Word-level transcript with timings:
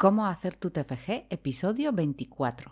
Cómo 0.00 0.26
hacer 0.26 0.54
tu 0.54 0.70
TFG, 0.70 1.26
episodio 1.28 1.90
24. 1.90 2.70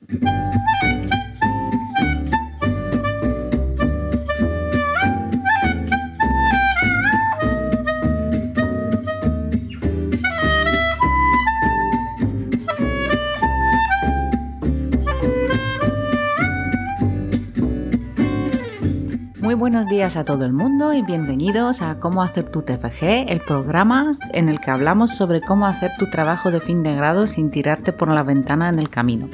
Muy 19.46 19.54
buenos 19.54 19.86
días 19.86 20.16
a 20.16 20.24
todo 20.24 20.44
el 20.44 20.52
mundo 20.52 20.92
y 20.92 21.02
bienvenidos 21.02 21.80
a 21.80 22.00
Cómo 22.00 22.24
hacer 22.24 22.50
tu 22.50 22.62
TFG, 22.62 23.30
el 23.30 23.40
programa 23.40 24.18
en 24.32 24.48
el 24.48 24.58
que 24.58 24.72
hablamos 24.72 25.14
sobre 25.14 25.40
cómo 25.40 25.68
hacer 25.68 25.92
tu 26.00 26.11
trabajo 26.11 26.50
de 26.50 26.61
fin 26.61 26.82
de 26.82 26.96
grado 26.96 27.29
sin 27.29 27.52
tirarte 27.52 27.93
por 27.93 28.12
la 28.12 28.24
ventana 28.24 28.68
en 28.68 28.80
el 28.80 28.90
camino. 28.90 29.29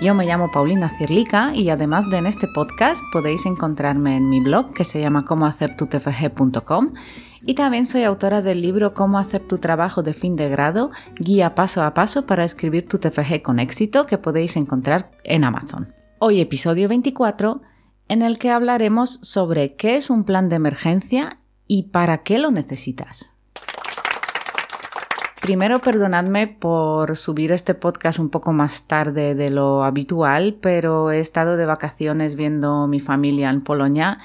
Yo 0.00 0.14
me 0.14 0.24
llamo 0.24 0.52
Paulina 0.52 0.88
Cirlica 0.88 1.52
y 1.52 1.68
además 1.68 2.08
de 2.08 2.18
en 2.18 2.26
este 2.26 2.46
podcast 2.46 3.02
podéis 3.12 3.44
encontrarme 3.44 4.16
en 4.16 4.30
mi 4.30 4.38
blog 4.40 4.72
que 4.72 4.84
se 4.84 5.00
llama 5.00 5.24
cómohacertutfg.com 5.24 6.94
y 7.42 7.54
también 7.54 7.86
soy 7.86 8.04
autora 8.04 8.42
del 8.42 8.62
libro 8.62 8.94
Cómo 8.94 9.18
hacer 9.18 9.40
tu 9.40 9.58
trabajo 9.58 10.04
de 10.04 10.12
fin 10.12 10.36
de 10.36 10.48
grado, 10.48 10.92
guía 11.16 11.56
paso 11.56 11.82
a 11.82 11.92
paso 11.92 12.24
para 12.24 12.44
escribir 12.44 12.86
tu 12.86 12.98
TFG 12.98 13.42
con 13.42 13.58
éxito 13.58 14.06
que 14.06 14.16
podéis 14.16 14.56
encontrar 14.56 15.10
en 15.24 15.42
Amazon. 15.42 15.92
Hoy 16.20 16.40
episodio 16.40 16.88
24 16.88 17.62
en 18.10 18.22
el 18.22 18.40
que 18.40 18.50
hablaremos 18.50 19.20
sobre 19.22 19.76
qué 19.76 19.94
es 19.94 20.10
un 20.10 20.24
plan 20.24 20.48
de 20.48 20.56
emergencia 20.56 21.38
y 21.68 21.84
para 21.84 22.24
qué 22.24 22.40
lo 22.40 22.50
necesitas. 22.50 23.34
Primero, 25.40 25.78
perdonadme 25.78 26.48
por 26.48 27.16
subir 27.16 27.52
este 27.52 27.74
podcast 27.74 28.18
un 28.18 28.28
poco 28.28 28.52
más 28.52 28.88
tarde 28.88 29.36
de 29.36 29.48
lo 29.50 29.84
habitual, 29.84 30.58
pero 30.60 31.12
he 31.12 31.20
estado 31.20 31.56
de 31.56 31.66
vacaciones 31.66 32.34
viendo 32.34 32.88
mi 32.88 32.98
familia 32.98 33.48
en 33.48 33.62
Polonia 33.62 34.18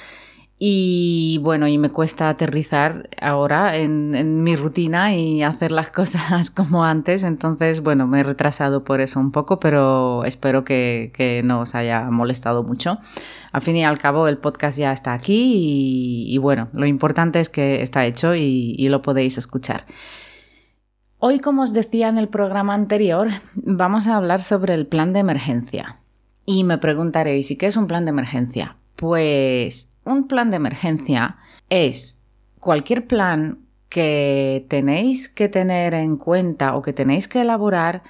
y 0.57 1.37
bueno, 1.43 1.67
y 1.67 1.77
me 1.77 1.89
cuesta 1.89 2.29
aterrizar 2.29 3.09
ahora 3.19 3.75
en, 3.75 4.41
mi 4.43 4.55
rutina 4.55 5.13
y 5.13 5.43
hacer 5.43 5.71
las 5.71 5.91
cosas 5.91 6.49
como 6.49 6.85
antes. 6.85 7.23
Entonces, 7.23 7.81
bueno, 7.81 8.07
me 8.07 8.21
he 8.21 8.23
retrasado 8.23 8.83
por 8.85 9.01
eso 9.01 9.19
un 9.19 9.31
poco, 9.31 9.59
pero 9.59 10.23
espero 10.23 10.63
que, 10.63 11.41
no 11.43 11.61
os 11.61 11.75
haya 11.75 12.09
molestado 12.09 12.63
mucho. 12.63 12.99
Al 13.51 13.61
fin 13.61 13.75
y 13.75 13.83
al 13.83 13.97
cabo, 13.97 14.27
el 14.27 14.37
podcast 14.37 14.77
ya 14.77 14.93
está 14.93 15.13
aquí 15.13 16.25
y, 16.27 16.37
bueno, 16.37 16.69
lo 16.73 16.85
importante 16.85 17.39
es 17.39 17.49
que 17.49 17.81
está 17.81 18.05
hecho 18.05 18.35
y, 18.35 18.75
y 18.77 18.87
lo 18.87 19.01
podéis 19.01 19.37
escuchar. 19.37 19.85
Hoy, 21.19 21.39
como 21.39 21.63
os 21.63 21.73
decía 21.73 22.07
en 22.07 22.17
el 22.17 22.29
programa 22.29 22.73
anterior, 22.73 23.27
vamos 23.55 24.07
a 24.07 24.15
hablar 24.15 24.41
sobre 24.41 24.73
el 24.73 24.87
plan 24.87 25.11
de 25.11 25.19
emergencia. 25.19 25.99
Y 26.45 26.63
me 26.63 26.77
preguntaréis, 26.77 27.51
¿y 27.51 27.57
qué 27.57 27.67
es 27.67 27.75
un 27.75 27.87
plan 27.87 28.05
de 28.05 28.09
emergencia? 28.09 28.77
Pues 28.95 29.89
un 30.03 30.27
plan 30.27 30.51
de 30.51 30.57
emergencia 30.57 31.37
es 31.69 32.23
cualquier 32.59 33.07
plan 33.07 33.59
que 33.89 34.65
tenéis 34.69 35.29
que 35.29 35.49
tener 35.49 35.93
en 35.93 36.17
cuenta 36.17 36.75
o 36.75 36.81
que 36.81 36.93
tenéis 36.93 37.27
que 37.27 37.41
elaborar 37.41 38.03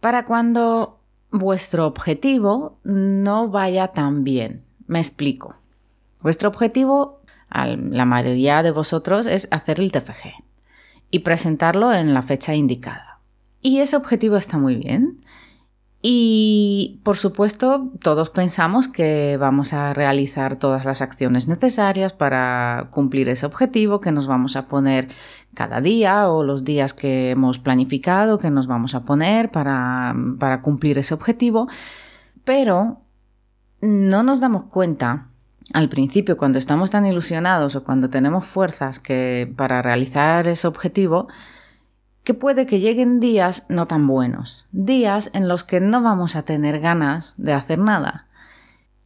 para 0.00 0.24
cuando 0.24 0.98
vuestro 1.30 1.86
objetivo 1.86 2.78
no 2.84 3.48
vaya 3.48 3.88
tan 3.88 4.24
bien. 4.24 4.64
Me 4.86 4.98
explico. 4.98 5.54
Vuestro 6.20 6.48
objetivo, 6.48 7.20
la 7.50 8.04
mayoría 8.04 8.62
de 8.62 8.70
vosotros, 8.70 9.26
es 9.26 9.48
hacer 9.50 9.80
el 9.80 9.92
TFG 9.92 10.42
y 11.10 11.20
presentarlo 11.20 11.92
en 11.92 12.14
la 12.14 12.22
fecha 12.22 12.54
indicada. 12.54 13.20
Y 13.62 13.80
ese 13.80 13.96
objetivo 13.96 14.36
está 14.36 14.58
muy 14.58 14.76
bien. 14.76 15.24
Y 16.02 17.00
por 17.04 17.18
supuesto, 17.18 17.90
todos 18.02 18.30
pensamos 18.30 18.88
que 18.88 19.36
vamos 19.38 19.74
a 19.74 19.92
realizar 19.92 20.56
todas 20.56 20.86
las 20.86 21.02
acciones 21.02 21.46
necesarias 21.46 22.14
para 22.14 22.88
cumplir 22.90 23.28
ese 23.28 23.44
objetivo, 23.44 24.00
que 24.00 24.10
nos 24.10 24.26
vamos 24.26 24.56
a 24.56 24.66
poner 24.66 25.08
cada 25.52 25.82
día 25.82 26.28
o 26.28 26.42
los 26.42 26.64
días 26.64 26.94
que 26.94 27.30
hemos 27.30 27.58
planificado, 27.58 28.38
que 28.38 28.50
nos 28.50 28.66
vamos 28.66 28.94
a 28.94 29.00
poner 29.00 29.50
para, 29.50 30.14
para 30.38 30.62
cumplir 30.62 30.96
ese 30.96 31.12
objetivo, 31.12 31.68
pero 32.44 33.02
no 33.82 34.22
nos 34.22 34.40
damos 34.40 34.64
cuenta 34.64 35.26
al 35.72 35.88
principio, 35.88 36.36
cuando 36.36 36.58
estamos 36.58 36.90
tan 36.90 37.06
ilusionados 37.06 37.76
o 37.76 37.84
cuando 37.84 38.10
tenemos 38.10 38.44
fuerzas 38.46 38.98
que 38.98 39.52
para 39.56 39.82
realizar 39.82 40.48
ese 40.48 40.66
objetivo, 40.66 41.28
que 42.24 42.34
puede 42.34 42.66
que 42.66 42.80
lleguen 42.80 43.20
días 43.20 43.64
no 43.68 43.86
tan 43.86 44.06
buenos, 44.06 44.66
días 44.72 45.30
en 45.32 45.48
los 45.48 45.64
que 45.64 45.80
no 45.80 46.02
vamos 46.02 46.36
a 46.36 46.44
tener 46.44 46.80
ganas 46.80 47.34
de 47.38 47.52
hacer 47.52 47.78
nada. 47.78 48.26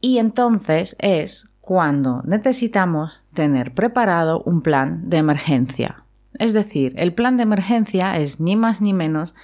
Y 0.00 0.18
entonces 0.18 0.96
es 0.98 1.48
cuando 1.60 2.22
necesitamos 2.26 3.24
tener 3.32 3.72
preparado 3.72 4.42
un 4.42 4.60
plan 4.60 5.08
de 5.08 5.18
emergencia. 5.18 6.04
Es 6.38 6.52
decir, 6.52 6.92
el 6.96 7.14
plan 7.14 7.36
de 7.36 7.44
emergencia 7.44 8.18
es 8.18 8.40
ni 8.40 8.56
más 8.56 8.80
ni 8.80 8.92
menos 8.92 9.34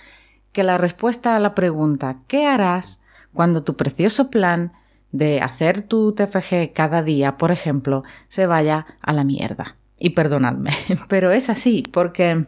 que 0.52 0.64
la 0.64 0.76
respuesta 0.76 1.36
a 1.36 1.40
la 1.40 1.54
pregunta 1.54 2.18
¿qué 2.26 2.46
harás 2.46 3.02
cuando 3.32 3.62
tu 3.62 3.76
precioso 3.76 4.30
plan 4.30 4.72
de 5.12 5.40
hacer 5.40 5.82
tu 5.82 6.12
TFG 6.12 6.72
cada 6.74 7.02
día, 7.02 7.36
por 7.36 7.52
ejemplo, 7.52 8.02
se 8.28 8.46
vaya 8.46 8.86
a 9.00 9.12
la 9.12 9.24
mierda? 9.24 9.76
Y 9.98 10.10
perdonadme, 10.10 10.72
pero 11.08 11.30
es 11.30 11.48
así, 11.48 11.84
porque 11.92 12.46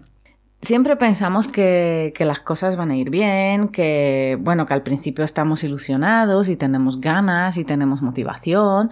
Siempre 0.62 0.94
pensamos 0.94 1.48
que, 1.48 2.14
las 2.20 2.38
cosas 2.38 2.76
van 2.76 2.92
a 2.92 2.96
ir 2.96 3.10
bien, 3.10 3.66
que 3.68 4.38
bueno, 4.40 4.64
que 4.64 4.74
al 4.74 4.84
principio 4.84 5.24
estamos 5.24 5.64
ilusionados 5.64 6.48
y 6.48 6.54
tenemos 6.54 7.00
ganas 7.00 7.58
y 7.58 7.64
tenemos 7.64 8.00
motivación 8.00 8.88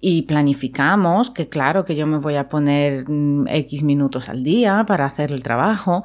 y 0.00 0.22
planificamos 0.22 1.30
que 1.30 1.48
claro 1.48 1.84
que 1.84 1.94
yo 1.94 2.08
me 2.08 2.18
voy 2.18 2.34
a 2.34 2.48
poner 2.48 3.04
mm, 3.08 3.46
X 3.46 3.84
minutos 3.84 4.28
al 4.28 4.42
día 4.42 4.84
para 4.84 5.04
hacer 5.04 5.30
el 5.30 5.44
trabajo, 5.44 6.02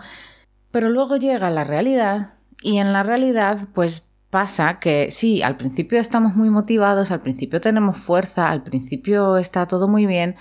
pero 0.70 0.90
luego 0.90 1.18
llega 1.18 1.50
la 1.50 1.64
realidad 1.64 2.34
y 2.62 2.78
en 2.78 2.94
la 2.94 3.02
realidad 3.02 3.70
pues 3.74 4.08
pasa 4.30 4.78
que 4.78 5.10
sí, 5.10 5.42
al 5.42 5.58
principio 5.58 6.00
estamos 6.00 6.36
muy 6.36 6.52
motivados, 6.52 7.10
al 7.10 7.22
principio 7.22 7.60
tenemos 7.60 7.98
fuerza, 7.98 8.50
al 8.50 8.62
principio 8.62 9.38
está 9.38 9.66
todo 9.66 9.88
muy 9.88 10.06
bien, 10.06 10.36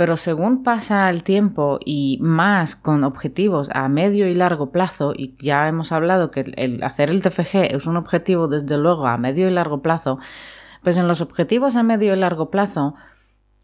pero 0.00 0.16
según 0.16 0.62
pasa 0.62 1.10
el 1.10 1.22
tiempo 1.22 1.78
y 1.84 2.16
más 2.22 2.74
con 2.74 3.04
objetivos 3.04 3.68
a 3.74 3.86
medio 3.90 4.28
y 4.28 4.34
largo 4.34 4.72
plazo, 4.72 5.12
y 5.14 5.36
ya 5.38 5.68
hemos 5.68 5.92
hablado 5.92 6.30
que 6.30 6.40
el 6.56 6.82
hacer 6.82 7.10
el 7.10 7.22
TFG 7.22 7.74
es 7.74 7.84
un 7.84 7.98
objetivo 7.98 8.48
desde 8.48 8.78
luego 8.78 9.06
a 9.06 9.18
medio 9.18 9.46
y 9.46 9.50
largo 9.50 9.82
plazo, 9.82 10.18
pues 10.82 10.96
en 10.96 11.06
los 11.06 11.20
objetivos 11.20 11.76
a 11.76 11.82
medio 11.82 12.14
y 12.14 12.18
largo 12.18 12.50
plazo 12.50 12.94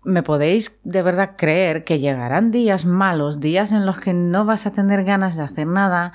me 0.04 0.22
podéis 0.22 0.78
de 0.84 1.00
verdad 1.00 1.36
creer 1.38 1.84
que 1.84 2.00
llegarán 2.00 2.50
días 2.50 2.84
malos, 2.84 3.40
días 3.40 3.72
en 3.72 3.86
los 3.86 3.98
que 3.98 4.12
no 4.12 4.44
vas 4.44 4.66
a 4.66 4.72
tener 4.72 5.04
ganas 5.04 5.36
de 5.36 5.42
hacer 5.42 5.66
nada, 5.66 6.12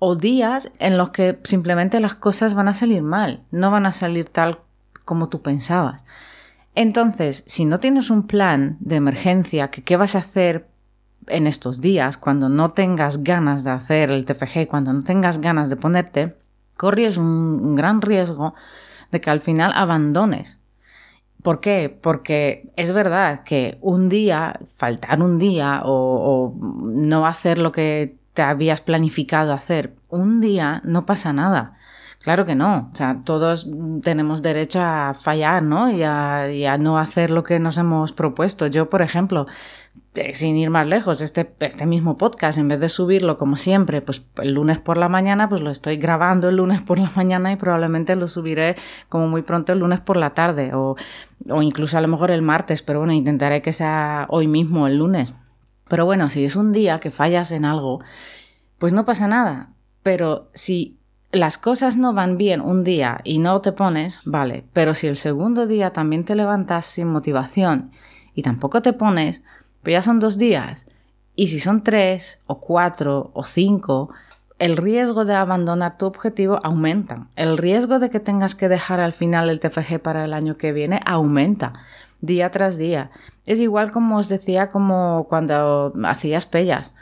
o 0.00 0.16
días 0.16 0.72
en 0.80 0.98
los 0.98 1.10
que 1.10 1.38
simplemente 1.44 2.00
las 2.00 2.16
cosas 2.16 2.54
van 2.54 2.66
a 2.66 2.74
salir 2.74 3.02
mal, 3.02 3.44
no 3.52 3.70
van 3.70 3.86
a 3.86 3.92
salir 3.92 4.28
tal 4.30 4.58
como 5.04 5.28
tú 5.28 5.42
pensabas. 5.42 6.04
Entonces, 6.80 7.44
si 7.46 7.66
no 7.66 7.78
tienes 7.78 8.08
un 8.08 8.26
plan 8.26 8.78
de 8.80 8.96
emergencia, 8.96 9.68
que 9.68 9.82
qué 9.82 9.98
vas 9.98 10.14
a 10.14 10.20
hacer 10.20 10.66
en 11.26 11.46
estos 11.46 11.82
días 11.82 12.16
cuando 12.16 12.48
no 12.48 12.70
tengas 12.70 13.22
ganas 13.22 13.64
de 13.64 13.70
hacer 13.70 14.10
el 14.10 14.24
TFG, 14.24 14.66
cuando 14.66 14.90
no 14.90 15.02
tengas 15.02 15.42
ganas 15.42 15.68
de 15.68 15.76
ponerte, 15.76 16.38
corres 16.78 17.18
un, 17.18 17.76
gran 17.76 18.00
riesgo 18.00 18.54
de 19.10 19.20
que 19.20 19.28
al 19.28 19.42
final 19.42 19.72
abandones. 19.74 20.58
¿Por 21.42 21.60
qué? 21.60 21.94
Porque 22.00 22.72
es 22.76 22.92
verdad 22.92 23.42
que 23.44 23.76
un 23.82 24.08
día, 24.08 24.58
faltar 24.66 25.20
un 25.20 25.38
día 25.38 25.82
o, 25.84 25.92
o 25.92 26.54
no 26.82 27.26
hacer 27.26 27.58
lo 27.58 27.72
que 27.72 28.16
te 28.32 28.40
habías 28.40 28.80
planificado 28.80 29.52
hacer, 29.52 29.96
un 30.08 30.40
día 30.40 30.80
no 30.86 31.04
pasa 31.04 31.34
nada. 31.34 31.76
Claro 32.22 32.44
que 32.44 32.54
no. 32.54 32.90
O 32.92 32.94
sea, 32.94 33.22
todos 33.24 33.66
tenemos 34.02 34.42
derecho 34.42 34.80
a 34.82 35.14
fallar, 35.14 35.62
¿no? 35.62 35.90
Y 35.90 36.02
a, 36.02 36.76
no 36.78 36.98
hacer 36.98 37.30
lo 37.30 37.42
que 37.42 37.58
nos 37.58 37.78
hemos 37.78 38.12
propuesto. 38.12 38.66
Yo, 38.66 38.90
por 38.90 39.00
ejemplo, 39.00 39.46
eh, 40.14 40.34
sin 40.34 40.56
ir 40.56 40.68
más 40.68 40.86
lejos, 40.86 41.22
este, 41.22 41.50
este 41.60 41.86
mismo 41.86 42.18
podcast, 42.18 42.58
en 42.58 42.68
vez 42.68 42.78
de 42.78 42.90
subirlo 42.90 43.38
como 43.38 43.56
siempre, 43.56 44.02
pues 44.02 44.26
el 44.36 44.52
lunes 44.52 44.78
por 44.78 44.98
la 44.98 45.08
mañana, 45.08 45.48
pues 45.48 45.62
lo 45.62 45.70
estoy 45.70 45.96
grabando 45.96 46.50
el 46.50 46.56
lunes 46.56 46.82
por 46.82 46.98
la 46.98 47.10
mañana 47.16 47.52
y 47.52 47.56
probablemente 47.56 48.14
lo 48.16 48.26
subiré 48.26 48.76
como 49.08 49.26
muy 49.26 49.40
pronto 49.40 49.72
el 49.72 49.78
lunes 49.78 50.00
por 50.00 50.18
la 50.18 50.34
tarde 50.34 50.74
o, 50.74 50.96
o 51.48 51.62
incluso 51.62 51.96
a 51.96 52.02
lo 52.02 52.08
mejor 52.08 52.30
el 52.30 52.42
martes, 52.42 52.82
pero 52.82 52.98
bueno, 52.98 53.14
intentaré 53.14 53.62
que 53.62 53.72
sea 53.72 54.26
hoy 54.28 54.46
mismo, 54.46 54.86
el 54.86 54.98
lunes. 54.98 55.32
Pero 55.88 56.04
bueno, 56.04 56.28
si 56.28 56.44
es 56.44 56.54
un 56.54 56.72
día 56.72 56.98
que 56.98 57.10
fallas 57.10 57.50
en 57.50 57.64
algo, 57.64 58.00
pues 58.78 58.92
no 58.92 59.06
pasa 59.06 59.26
nada. 59.26 59.70
Pero 60.02 60.50
si 60.54 60.99
las 61.32 61.58
cosas 61.58 61.96
no 61.96 62.12
van 62.12 62.36
bien 62.36 62.60
un 62.60 62.82
día 62.82 63.20
y 63.24 63.38
no 63.38 63.60
te 63.60 63.72
pones, 63.72 64.22
vale, 64.24 64.64
pero 64.72 64.94
si 64.94 65.06
el 65.06 65.16
segundo 65.16 65.66
día 65.66 65.92
también 65.92 66.24
te 66.24 66.34
levantas 66.34 66.86
sin 66.86 67.06
motivación 67.08 67.92
y 68.34 68.42
tampoco 68.42 68.82
te 68.82 68.92
pones, 68.92 69.42
pues 69.82 69.92
ya 69.92 70.02
son 70.02 70.18
dos 70.18 70.38
días. 70.38 70.86
Y 71.36 71.46
si 71.46 71.60
son 71.60 71.84
tres 71.84 72.40
o 72.46 72.58
cuatro 72.58 73.30
o 73.34 73.44
cinco, 73.44 74.10
el 74.58 74.76
riesgo 74.76 75.24
de 75.24 75.34
abandonar 75.34 75.96
tu 75.96 76.06
objetivo 76.06 76.58
aumenta. 76.62 77.28
El 77.36 77.56
riesgo 77.56 77.98
de 77.98 78.10
que 78.10 78.20
tengas 78.20 78.54
que 78.54 78.68
dejar 78.68 79.00
al 79.00 79.12
final 79.12 79.48
el 79.48 79.60
TFG 79.60 80.00
para 80.00 80.24
el 80.24 80.34
año 80.34 80.56
que 80.56 80.72
viene 80.72 81.00
aumenta 81.06 81.74
día 82.20 82.50
tras 82.50 82.76
día. 82.76 83.10
Es 83.46 83.60
igual 83.60 83.92
como 83.92 84.18
os 84.18 84.28
decía 84.28 84.68
como 84.68 85.26
cuando 85.28 85.92
hacías 86.04 86.44
pellas 86.44 86.92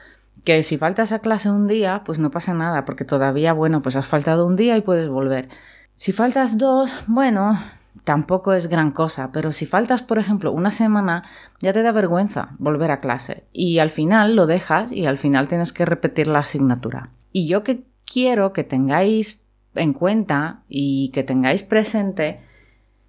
que 0.48 0.62
si 0.62 0.78
faltas 0.78 1.12
a 1.12 1.18
clase 1.18 1.50
un 1.50 1.68
día, 1.68 2.00
pues 2.06 2.18
no 2.18 2.30
pasa 2.30 2.54
nada, 2.54 2.86
porque 2.86 3.04
todavía, 3.04 3.52
bueno, 3.52 3.82
pues 3.82 3.96
has 3.96 4.06
faltado 4.06 4.46
un 4.46 4.56
día 4.56 4.78
y 4.78 4.80
puedes 4.80 5.06
volver. 5.10 5.50
Si 5.92 6.10
faltas 6.10 6.56
dos, 6.56 6.90
bueno, 7.06 7.58
tampoco 8.04 8.54
es 8.54 8.66
gran 8.66 8.92
cosa, 8.92 9.30
pero 9.30 9.52
si 9.52 9.66
faltas, 9.66 10.02
por 10.02 10.18
ejemplo, 10.18 10.50
una 10.50 10.70
semana, 10.70 11.24
ya 11.60 11.74
te 11.74 11.82
da 11.82 11.92
vergüenza 11.92 12.56
volver 12.58 12.90
a 12.92 13.00
clase 13.00 13.44
y 13.52 13.78
al 13.78 13.90
final 13.90 14.36
lo 14.36 14.46
dejas 14.46 14.90
y 14.90 15.04
al 15.04 15.18
final 15.18 15.48
tienes 15.48 15.74
que 15.74 15.84
repetir 15.84 16.28
la 16.28 16.38
asignatura. 16.38 17.10
Y 17.30 17.46
yo 17.46 17.62
que 17.62 17.84
quiero 18.06 18.54
que 18.54 18.64
tengáis 18.64 19.42
en 19.74 19.92
cuenta 19.92 20.62
y 20.66 21.10
que 21.10 21.24
tengáis 21.24 21.62
presente 21.62 22.40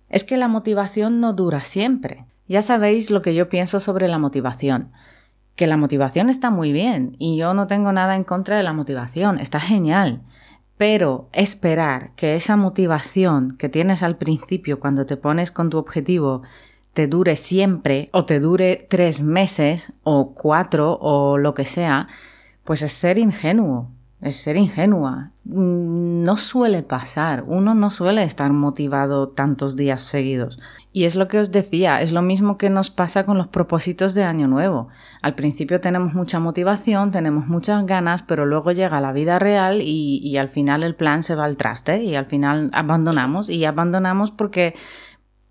es 0.09 0.25
que 0.25 0.35
la 0.35 0.49
motivación 0.49 1.21
no 1.21 1.31
dura 1.31 1.61
siempre. 1.61 2.25
Ya 2.49 2.61
sabéis 2.61 3.11
lo 3.11 3.21
que 3.21 3.33
yo 3.33 3.47
pienso 3.47 3.79
sobre 3.79 4.09
la 4.09 4.17
motivación 4.17 4.91
que 5.59 5.67
la 5.67 5.75
motivación 5.75 6.29
está 6.29 6.51
muy 6.51 6.71
bien 6.71 7.17
y 7.19 7.35
yo 7.35 7.53
no 7.53 7.67
tengo 7.67 7.91
nada 7.91 8.15
en 8.15 8.23
contra 8.23 8.55
de 8.55 8.63
la 8.63 8.71
motivación, 8.71 9.41
está 9.41 9.59
genial. 9.59 10.21
Pero 10.77 11.27
esperar 11.33 12.11
que 12.15 12.37
esa 12.37 12.55
motivación 12.55 13.57
que 13.57 13.67
tienes 13.67 14.01
al 14.01 14.15
principio 14.15 14.79
cuando 14.79 15.05
te 15.05 15.17
pones 15.17 15.51
con 15.51 15.69
tu 15.69 15.77
objetivo 15.77 16.43
te 16.93 17.07
dure 17.07 17.35
siempre 17.35 18.07
o 18.13 18.23
te 18.23 18.39
dure 18.39 18.87
tres 18.89 19.21
meses 19.21 19.91
o 20.03 20.33
cuatro 20.33 20.97
o 21.01 21.37
lo 21.37 21.53
que 21.53 21.65
sea, 21.65 22.07
pues 22.63 22.81
es 22.81 22.93
ser 22.93 23.17
ingenuo 23.17 23.89
es 24.21 24.35
ser 24.35 24.57
ingenua. 24.57 25.31
Mm, 25.45 26.23
no 26.23 26.37
suele 26.37 26.83
pasar, 26.83 27.43
uno 27.47 27.73
no 27.73 27.89
suele 27.89 28.23
estar 28.23 28.51
motivado 28.51 29.29
tantos 29.29 29.75
días 29.75 30.01
seguidos. 30.01 30.59
Y 30.91 31.05
es 31.05 31.15
lo 31.15 31.27
que 31.27 31.39
os 31.39 31.51
decía, 31.51 32.01
es 32.01 32.11
lo 32.11 32.21
mismo 32.21 32.57
que 32.57 32.69
nos 32.69 32.89
pasa 32.89 33.23
con 33.23 33.37
los 33.37 33.47
propósitos 33.47 34.15
de 34.15 34.23
Año 34.23 34.47
Nuevo. 34.47 34.89
Al 35.21 35.35
principio 35.35 35.79
tenemos 35.79 36.15
mucha 36.15 36.39
motivación, 36.39 37.11
tenemos 37.11 37.47
muchas 37.47 37.85
ganas, 37.85 38.23
pero 38.23 38.45
luego 38.45 38.71
llega 38.71 38.99
la 38.99 39.11
vida 39.11 39.37
real 39.37 39.81
y, 39.81 40.19
y 40.23 40.37
al 40.37 40.49
final 40.49 40.83
el 40.83 40.95
plan 40.95 41.21
se 41.21 41.35
va 41.35 41.45
al 41.45 41.57
traste 41.57 42.03
y 42.03 42.15
al 42.15 42.25
final 42.25 42.71
abandonamos 42.73 43.49
y 43.49 43.65
abandonamos 43.65 44.31
porque 44.31 44.75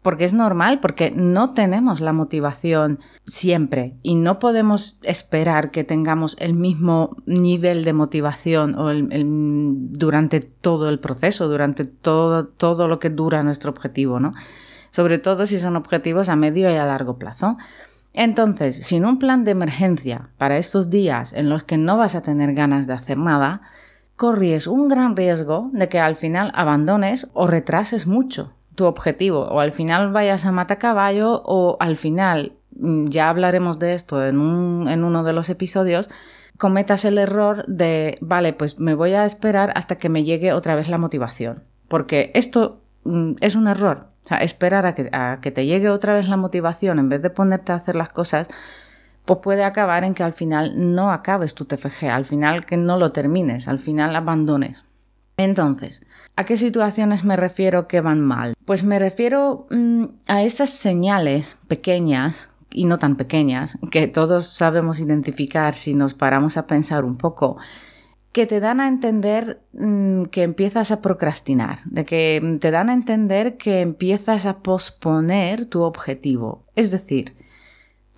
porque 0.03 0.25
es 0.25 0.33
normal, 0.33 0.81
porque 0.81 1.11
no 1.11 1.55
tenemos 1.55 2.01
la 2.01 2.13
motivación 2.13 3.01
siempre 3.27 3.97
y 4.03 4.15
no 4.15 4.39
podemos 4.39 5.01
esperar 5.03 5.71
que 5.71 5.85
tengamos 5.85 6.37
el 6.39 6.55
mismo 6.55 7.17
nivel 7.27 7.85
de 7.85 7.93
motivación 7.93 8.77
durante 9.93 10.41
todo 10.41 10.89
el 10.89 11.01
proceso, 11.01 11.49
durante 11.49 11.85
todo, 11.85 12.47
todo 12.47 12.87
lo 12.87 12.99
que 12.99 13.11
dura 13.11 13.43
nuestro 13.43 13.71
objetivo, 13.71 14.21
¿no? 14.21 14.35
Sobre 14.91 15.19
todo 15.19 15.47
si 15.47 15.59
son 15.59 15.77
objetivos 15.77 16.29
a 16.29 16.37
medio 16.37 16.71
y 16.71 16.77
a 16.77 16.87
largo 16.87 17.19
plazo. 17.19 17.59
Entonces, 18.15 18.87
sin 18.87 19.05
un 19.05 19.19
plan 19.19 19.45
de 19.45 19.51
emergencia 19.51 20.31
para 20.39 20.59
estos 20.59 20.91
días 20.91 21.33
en 21.33 21.51
los 21.51 21.65
que 21.65 21.77
no 21.77 21.97
vas 21.97 22.15
a 22.15 22.23
tener 22.23 22.55
ganas 22.55 22.87
de 22.87 22.95
hacer 22.95 23.19
nada, 23.19 23.63
corres 24.17 24.67
un 24.67 24.89
gran 24.89 25.17
riesgo 25.17 25.71
de 25.73 25.89
que 25.89 26.01
al 26.01 26.17
final 26.17 26.51
abandones 26.55 27.29
o 27.35 27.47
retrases 27.47 28.07
mucho 28.07 28.55
tu 28.79 28.87
objetivo 28.87 29.41
o 29.41 29.59
al 29.59 29.73
final 29.73 30.13
vayas 30.13 30.47
a 30.47 30.53
matacaballo 30.53 31.43
o 31.45 31.77
al 31.81 31.97
final, 31.97 32.53
mm, 32.77 33.07
ya 33.07 33.29
hablaremos 33.29 33.81
de 33.81 33.95
esto 33.95 34.25
en, 34.25 34.37
en 34.89 35.03
uno 35.03 35.25
de 35.25 35.33
los 35.33 35.51
episodios, 35.51 36.09
cometas 36.59 37.05
el 37.05 37.19
error 37.19 37.67
de, 37.67 38.19
vale, 38.21 38.53
pues 38.53 38.79
me 38.79 38.95
voy 38.95 39.15
a 39.15 39.25
esperar 39.25 39.73
hasta 39.75 39.97
que 39.97 40.09
me 40.09 40.23
llegue 40.23 40.53
otra 40.53 40.77
vez 40.77 40.89
la 40.89 40.97
motivación. 40.97 41.65
Porque 41.89 42.31
esto 42.35 42.81
mm, 43.03 43.33
es 43.41 43.57
un 43.57 43.67
error. 43.67 44.07
O 44.23 44.29
sea, 44.29 44.39
esperar 44.39 44.87
a 44.87 44.95
que, 44.95 45.09
a 45.13 45.41
que 45.43 45.51
te 45.51 45.67
llegue 45.67 45.91
otra 45.91 46.15
vez 46.15 46.29
la 46.29 46.37
motivación 46.37 47.01
en 47.01 47.09
vez 47.09 47.21
de 47.21 47.31
ponerte 47.31 47.73
a 47.73 47.77
hacer 47.77 47.97
las 47.97 48.11
cosas, 48.11 48.47
pues 49.25 49.41
puede 49.43 49.65
acabar 49.65 50.05
en 50.05 50.15
que 50.15 50.23
al 50.23 50.35
final 50.35 50.95
no 50.95 51.11
acabes 51.11 51.57
tu 51.57 51.65
TFG, 51.65 52.05
al 52.05 52.27
final 52.27 52.65
que 52.65 52.77
no 52.77 52.97
lo 52.97 53.11
termines, 53.11 53.67
al 53.67 53.81
final 53.81 54.15
abandones. 54.15 54.85
Entonces, 55.39 56.05
¿a 56.35 56.45
qué 56.45 56.57
situaciones 56.57 57.25
me 57.25 57.37
refiero 57.37 57.87
que 57.87 58.01
van 58.01 58.21
mal? 58.21 58.55
Pues 58.65 58.83
me 58.83 58.99
refiero 58.99 59.67
mm, 59.71 60.05
a 60.27 60.43
esas 60.43 60.71
señales 60.71 61.57
pequeñas 61.69 62.51
y 62.71 62.85
no 62.85 62.99
tan 62.99 63.17
pequeñas 63.17 63.79
que 63.91 64.09
todos 64.09 64.49
sabemos 64.49 64.99
identificar 64.99 65.75
si 65.75 65.95
nos 65.95 66.13
paramos 66.13 66.57
a 66.57 66.67
pensar 66.67 67.05
un 67.05 67.17
poco, 67.17 67.57
que 68.33 68.47
te 68.47 68.59
dan 68.59 68.81
a 68.81 68.89
entender 68.89 69.63
mm, 69.73 70.25
que 70.25 70.43
empiezas 70.43 70.91
a 70.91 71.01
procrastinar, 71.01 71.79
de 71.85 72.05
que 72.05 72.59
te 72.61 72.73
dan 72.73 72.91
a 72.91 72.93
entender 72.93 73.57
que 73.57 73.81
empiezas 73.81 74.45
a 74.45 74.59
posponer 74.59 75.67
tu 75.67 75.83
objetivo. 75.83 76.65
Es 76.75 76.91
decir, 76.91 77.38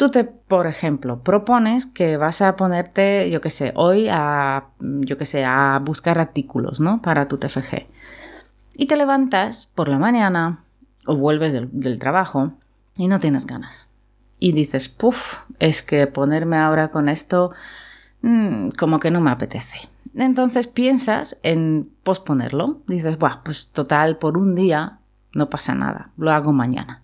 Tú 0.01 0.09
te, 0.09 0.25
por 0.25 0.67
ejemplo, 0.67 1.23
propones 1.23 1.85
que 1.85 2.17
vas 2.17 2.41
a 2.41 2.57
ponerte, 2.57 3.29
yo 3.29 3.43
qué 3.43 3.51
sé, 3.51 3.75
hoy 3.77 4.09
a, 4.11 4.69
yo 4.79 5.19
qué 5.19 5.27
sé, 5.27 5.45
a 5.45 5.79
buscar 5.85 6.19
artículos, 6.19 6.81
¿no? 6.81 7.03
Para 7.03 7.29
tu 7.29 7.37
TFG. 7.37 7.87
Y 8.77 8.87
te 8.87 8.97
levantas 8.97 9.67
por 9.67 9.91
la 9.91 9.99
mañana 9.99 10.65
o 11.05 11.17
vuelves 11.17 11.53
del, 11.53 11.99
trabajo 11.99 12.55
y 12.97 13.09
no 13.09 13.21
tienes 13.21 13.45
ganas. 13.45 13.89
Y 14.39 14.53
dices, 14.53 14.89
puff, 14.89 15.41
es 15.59 15.83
que 15.83 16.07
ponerme 16.07 16.57
ahora 16.57 16.89
con 16.89 17.11
esto 17.11 17.51
mm, 18.23 18.71
como 18.79 19.01
que 19.01 19.11
no 19.11 19.21
me 19.21 19.31
apetece. 19.31 19.81
Entonces 20.15 20.67
piensas 20.67 21.37
en 21.43 21.91
posponerlo. 22.05 22.81
Dices, 22.87 23.19
Buah, 23.19 23.43
pues 23.45 23.71
total, 23.71 24.17
por 24.17 24.39
un 24.39 24.55
día 24.55 25.01
no 25.35 25.51
pasa 25.51 25.75
nada, 25.75 26.11
lo 26.17 26.31
hago 26.31 26.55
mañana. 26.55 27.03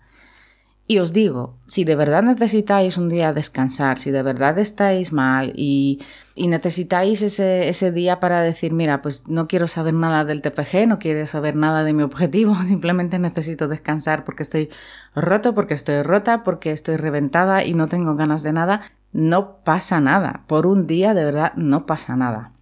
Y 0.88 0.98
os 0.98 1.12
digo, 1.12 1.58
si 1.66 1.82
de 1.82 1.96
verdad 1.96 2.22
necesitáis 2.22 2.96
un 2.96 3.08
día 3.08 3.32
descansar, 3.32 3.98
si 3.98 4.12
de 4.12 4.22
verdad 4.22 4.56
estáis 4.58 5.12
mal 5.12 5.52
y, 5.56 6.00
necesitáis 6.36 7.22
ese, 7.22 7.68
ese, 7.68 7.90
día 7.90 8.20
para 8.20 8.40
decir, 8.42 8.72
mira, 8.72 9.02
pues 9.02 9.26
no 9.26 9.48
quiero 9.48 9.66
saber 9.66 9.94
nada 9.94 10.24
del 10.24 10.42
TPG, 10.42 10.86
no 10.86 11.00
quiero 11.00 11.26
saber 11.26 11.56
nada 11.56 11.82
de 11.82 11.92
mi 11.92 12.04
objetivo, 12.04 12.54
simplemente 12.66 13.18
necesito 13.18 13.66
descansar 13.66 14.24
porque 14.24 14.44
estoy 14.44 14.70
roto, 15.16 15.54
porque 15.56 15.74
estoy 15.74 16.02
rota, 16.02 16.44
porque 16.44 16.70
estoy 16.70 16.96
reventada 16.96 17.64
y 17.64 17.74
no 17.74 17.88
tengo 17.88 18.14
ganas 18.14 18.44
de 18.44 18.52
nada, 18.52 18.82
no 19.12 19.56
pasa 19.64 20.00
nada. 20.00 20.44
Por 20.46 20.66
un 20.66 20.86
día 20.86 21.14
de 21.14 21.24
verdad 21.24 21.52
no 21.56 21.84
pasa 21.86 22.14
nada. 22.14 22.52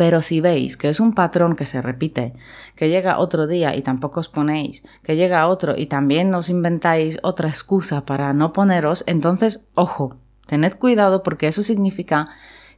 Pero 0.00 0.22
si 0.22 0.40
veis 0.40 0.78
que 0.78 0.88
es 0.88 0.98
un 0.98 1.12
patrón 1.12 1.56
que 1.56 1.66
se 1.66 1.82
repite, 1.82 2.32
que 2.74 2.88
llega 2.88 3.18
otro 3.18 3.46
día 3.46 3.76
y 3.76 3.82
tampoco 3.82 4.20
os 4.20 4.30
ponéis, 4.30 4.82
que 5.02 5.14
llega 5.14 5.46
otro 5.46 5.74
y 5.76 5.88
también 5.88 6.34
os 6.34 6.48
inventáis 6.48 7.18
otra 7.22 7.50
excusa 7.50 8.06
para 8.06 8.32
no 8.32 8.54
poneros, 8.54 9.04
entonces, 9.06 9.62
ojo, 9.74 10.16
tened 10.46 10.72
cuidado 10.76 11.22
porque 11.22 11.48
eso 11.48 11.62
significa 11.62 12.24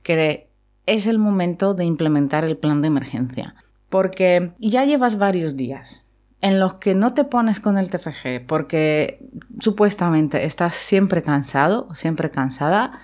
que 0.02 0.48
es 0.84 1.06
el 1.06 1.20
momento 1.20 1.74
de 1.74 1.84
implementar 1.84 2.44
el 2.44 2.56
plan 2.56 2.82
de 2.82 2.88
emergencia. 2.88 3.54
Porque 3.88 4.50
ya 4.58 4.84
llevas 4.84 5.16
varios 5.16 5.56
días 5.56 6.04
en 6.40 6.58
los 6.58 6.74
que 6.74 6.96
no 6.96 7.14
te 7.14 7.22
pones 7.22 7.60
con 7.60 7.78
el 7.78 7.88
TFG 7.88 8.48
porque 8.48 9.24
supuestamente 9.60 10.44
estás 10.44 10.74
siempre 10.74 11.22
cansado, 11.22 11.86
siempre 11.94 12.32
cansada, 12.32 12.98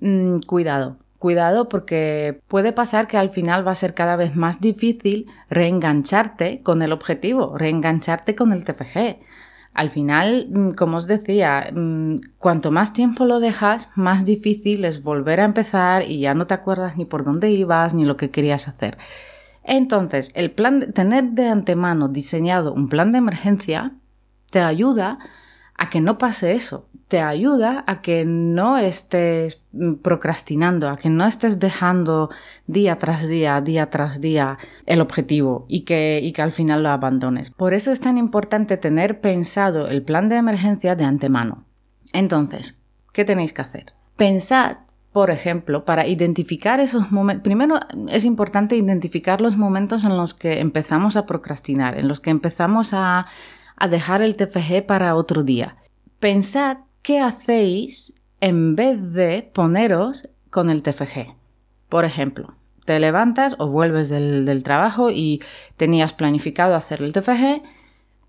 mm, 0.00 0.40
cuidado, 0.40 0.98
Cuidado 1.24 1.70
porque 1.70 2.42
puede 2.48 2.74
pasar 2.74 3.08
que 3.08 3.16
al 3.16 3.30
final 3.30 3.66
va 3.66 3.72
a 3.72 3.74
ser 3.76 3.94
cada 3.94 4.14
vez 4.14 4.36
más 4.36 4.60
difícil 4.60 5.26
reengancharte 5.48 6.60
con 6.62 6.82
el 6.82 6.92
objetivo, 6.92 7.56
reengancharte 7.56 8.34
con 8.34 8.52
el 8.52 8.66
TFG. 8.66 9.20
Al 9.72 9.88
final, 9.88 10.48
mm, 10.50 10.70
como 10.72 10.98
os 10.98 11.06
decía, 11.06 11.70
mm, 11.72 12.16
cuanto 12.36 12.70
más 12.70 12.92
tiempo 12.92 13.24
lo 13.24 13.40
dejas, 13.40 13.88
más 13.94 14.26
difícil 14.26 14.84
es 14.84 15.02
volver 15.02 15.40
a 15.40 15.46
empezar 15.46 16.02
y 16.02 16.20
ya 16.20 16.34
no 16.34 16.46
te 16.46 16.52
acuerdas 16.52 16.98
ni 16.98 17.06
por 17.06 17.24
dónde 17.24 17.50
ibas 17.50 17.94
ni 17.94 18.04
lo 18.04 18.18
que 18.18 18.30
querías 18.30 18.68
hacer. 18.68 18.98
Entonces, 19.62 20.30
el 20.34 20.50
plan 20.50 20.80
de, 20.80 20.88
tener 20.88 21.30
de 21.30 21.48
antemano 21.48 22.08
diseñado 22.08 22.74
un 22.74 22.90
plan 22.90 23.12
de 23.12 23.16
emergencia 23.16 23.92
te 24.50 24.60
ayuda 24.60 25.18
a 25.74 25.88
que 25.88 26.02
no 26.02 26.18
pase 26.18 26.52
eso. 26.52 26.86
Te 27.14 27.20
ayuda 27.20 27.84
a 27.86 28.02
que 28.02 28.24
no 28.24 28.76
estés 28.76 29.62
procrastinando, 30.02 30.88
a 30.88 30.96
que 30.96 31.10
no 31.10 31.24
estés 31.24 31.60
dejando 31.60 32.28
día 32.66 32.98
tras 32.98 33.28
día, 33.28 33.60
día 33.60 33.88
tras 33.88 34.20
día 34.20 34.58
el 34.84 35.00
objetivo 35.00 35.64
y 35.68 35.84
que, 35.84 36.18
y 36.20 36.32
que 36.32 36.42
al 36.42 36.50
final 36.50 36.82
lo 36.82 36.88
abandones. 36.88 37.52
Por 37.52 37.72
eso 37.72 37.92
es 37.92 38.00
tan 38.00 38.18
importante 38.18 38.76
tener 38.78 39.20
pensado 39.20 39.86
el 39.86 40.02
plan 40.02 40.28
de 40.28 40.38
emergencia 40.38 40.96
de 40.96 41.04
antemano. 41.04 41.66
Entonces, 42.12 42.80
¿qué 43.12 43.24
tenéis 43.24 43.52
que 43.52 43.62
hacer? 43.62 43.92
Pensad 44.16 44.78
por 45.12 45.30
ejemplo, 45.30 45.84
para 45.84 46.08
identificar 46.08 46.80
esos 46.80 47.12
momentos, 47.12 47.44
primero 47.44 47.78
es 48.08 48.24
importante 48.24 48.74
identificar 48.74 49.40
los 49.40 49.56
momentos 49.56 50.04
en 50.04 50.16
los 50.16 50.34
que 50.34 50.58
empezamos 50.58 51.16
a 51.16 51.26
procrastinar, 51.26 51.96
en 51.96 52.08
los 52.08 52.18
que 52.18 52.30
empezamos 52.30 52.92
a 52.92 53.22
a 53.76 53.88
dejar 53.88 54.22
el 54.22 54.36
TFG 54.36 54.86
para 54.86 55.14
otro 55.14 55.42
día. 55.42 55.76
Pensad 56.18 56.78
qué 57.04 57.20
hacéis 57.20 58.14
en 58.40 58.74
vez 58.74 59.12
de 59.12 59.48
poneros 59.54 60.28
con 60.50 60.70
el 60.70 60.82
TFG. 60.82 61.36
Por 61.88 62.04
ejemplo, 62.04 62.54
te 62.86 62.98
levantas 62.98 63.54
o 63.58 63.68
vuelves 63.68 64.08
del, 64.08 64.62
trabajo 64.64 65.10
y 65.10 65.42
tenías 65.76 66.14
planificado 66.14 66.74
hacer 66.74 67.02
el 67.02 67.12
TFG 67.12 67.62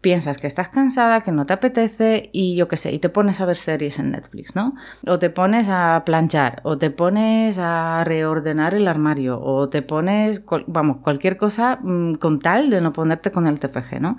piensas 0.01 0.37
que 0.37 0.45
estás 0.45 0.69
cansada, 0.69 1.21
que 1.21 1.31
no 1.31 1.47
te 1.47 1.53
apetece 1.53 2.29
y 2.31 2.55
yo 2.55 2.67
qué 2.67 2.77
sé, 2.77 2.91
y 2.91 2.99
te 2.99 3.09
pones 3.09 3.41
a 3.41 3.45
ver 3.45 3.55
series 3.55 3.97
en 3.97 4.11
Netflix, 4.11 4.55
¿no? 4.55 4.75
O 5.07 5.17
te 5.17 5.31
pones 5.31 5.67
a 5.67 6.03
planchar, 6.05 6.61
o 6.63 6.77
te 6.77 6.91
pones 6.91 7.57
a 7.57 8.03
reordenar 8.03 8.75
el 8.75 8.87
armario, 8.87 9.41
o 9.41 9.67
te 9.67 9.81
pones, 9.81 10.43
vamos, 10.67 10.97
cualquier 10.97 11.37
cosa 11.37 11.79
mm, 11.81 12.15
con 12.15 12.37
tal 12.37 12.69
de 12.69 12.81
no 12.81 12.93
ponerte 12.93 13.31
con 13.31 13.47
el 13.47 13.59
TFG, 13.59 13.99
¿no? 13.99 14.17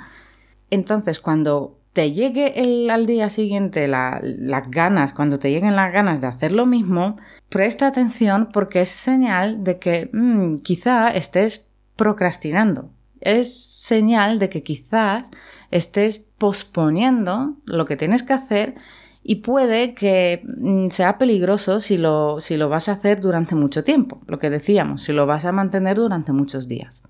Entonces, 0.70 1.20
cuando 1.20 1.75
te 1.96 2.12
llegue 2.12 2.60
el, 2.60 2.90
al 2.90 3.06
día 3.06 3.30
siguiente 3.30 3.88
las 3.88 4.70
ganas, 4.70 5.14
cuando 5.14 5.38
te 5.38 5.50
lleguen 5.50 5.76
las 5.76 5.94
ganas 5.94 6.20
de 6.20 6.26
hacer 6.26 6.52
lo 6.52 6.66
mismo, 6.66 7.16
presta 7.48 7.86
atención 7.86 8.50
porque 8.52 8.82
es 8.82 8.90
señal 8.90 9.64
de 9.64 9.78
que 9.78 10.10
mm, 10.12 10.56
quizá 10.56 11.08
estés 11.08 11.70
procrastinando. 11.96 12.90
Es 13.22 13.72
señal 13.78 14.38
de 14.38 14.50
que 14.50 14.62
quizás 14.62 15.30
estés 15.70 16.18
posponiendo 16.18 17.54
lo 17.64 17.86
que 17.86 17.96
tienes 17.96 18.22
que 18.22 18.34
hacer 18.34 18.74
y 19.22 19.36
puede 19.36 19.94
que 19.94 20.42
mm, 20.44 20.88
sea 20.88 21.16
peligroso 21.16 21.80
si 21.80 21.96
lo, 21.96 22.42
si 22.42 22.58
lo 22.58 22.68
vas 22.68 22.90
a 22.90 22.92
hacer 22.92 23.22
durante 23.22 23.54
mucho 23.54 23.84
tiempo, 23.84 24.20
lo 24.26 24.38
que 24.38 24.50
decíamos, 24.50 25.04
si 25.04 25.14
lo 25.14 25.24
vas 25.24 25.46
a 25.46 25.52
mantener 25.52 25.96
durante 25.96 26.32
muchos 26.32 26.68
días. 26.68 27.02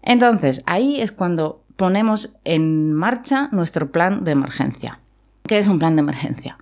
Entonces, 0.00 0.62
ahí 0.64 1.00
es 1.00 1.10
cuando 1.10 1.65
ponemos 1.76 2.34
en 2.44 2.92
marcha 2.92 3.48
nuestro 3.52 3.90
plan 3.90 4.24
de 4.24 4.32
emergencia. 4.32 5.00
¿Qué 5.46 5.58
es 5.58 5.68
un 5.68 5.78
plan 5.78 5.96
de 5.96 6.00
emergencia? 6.00 6.58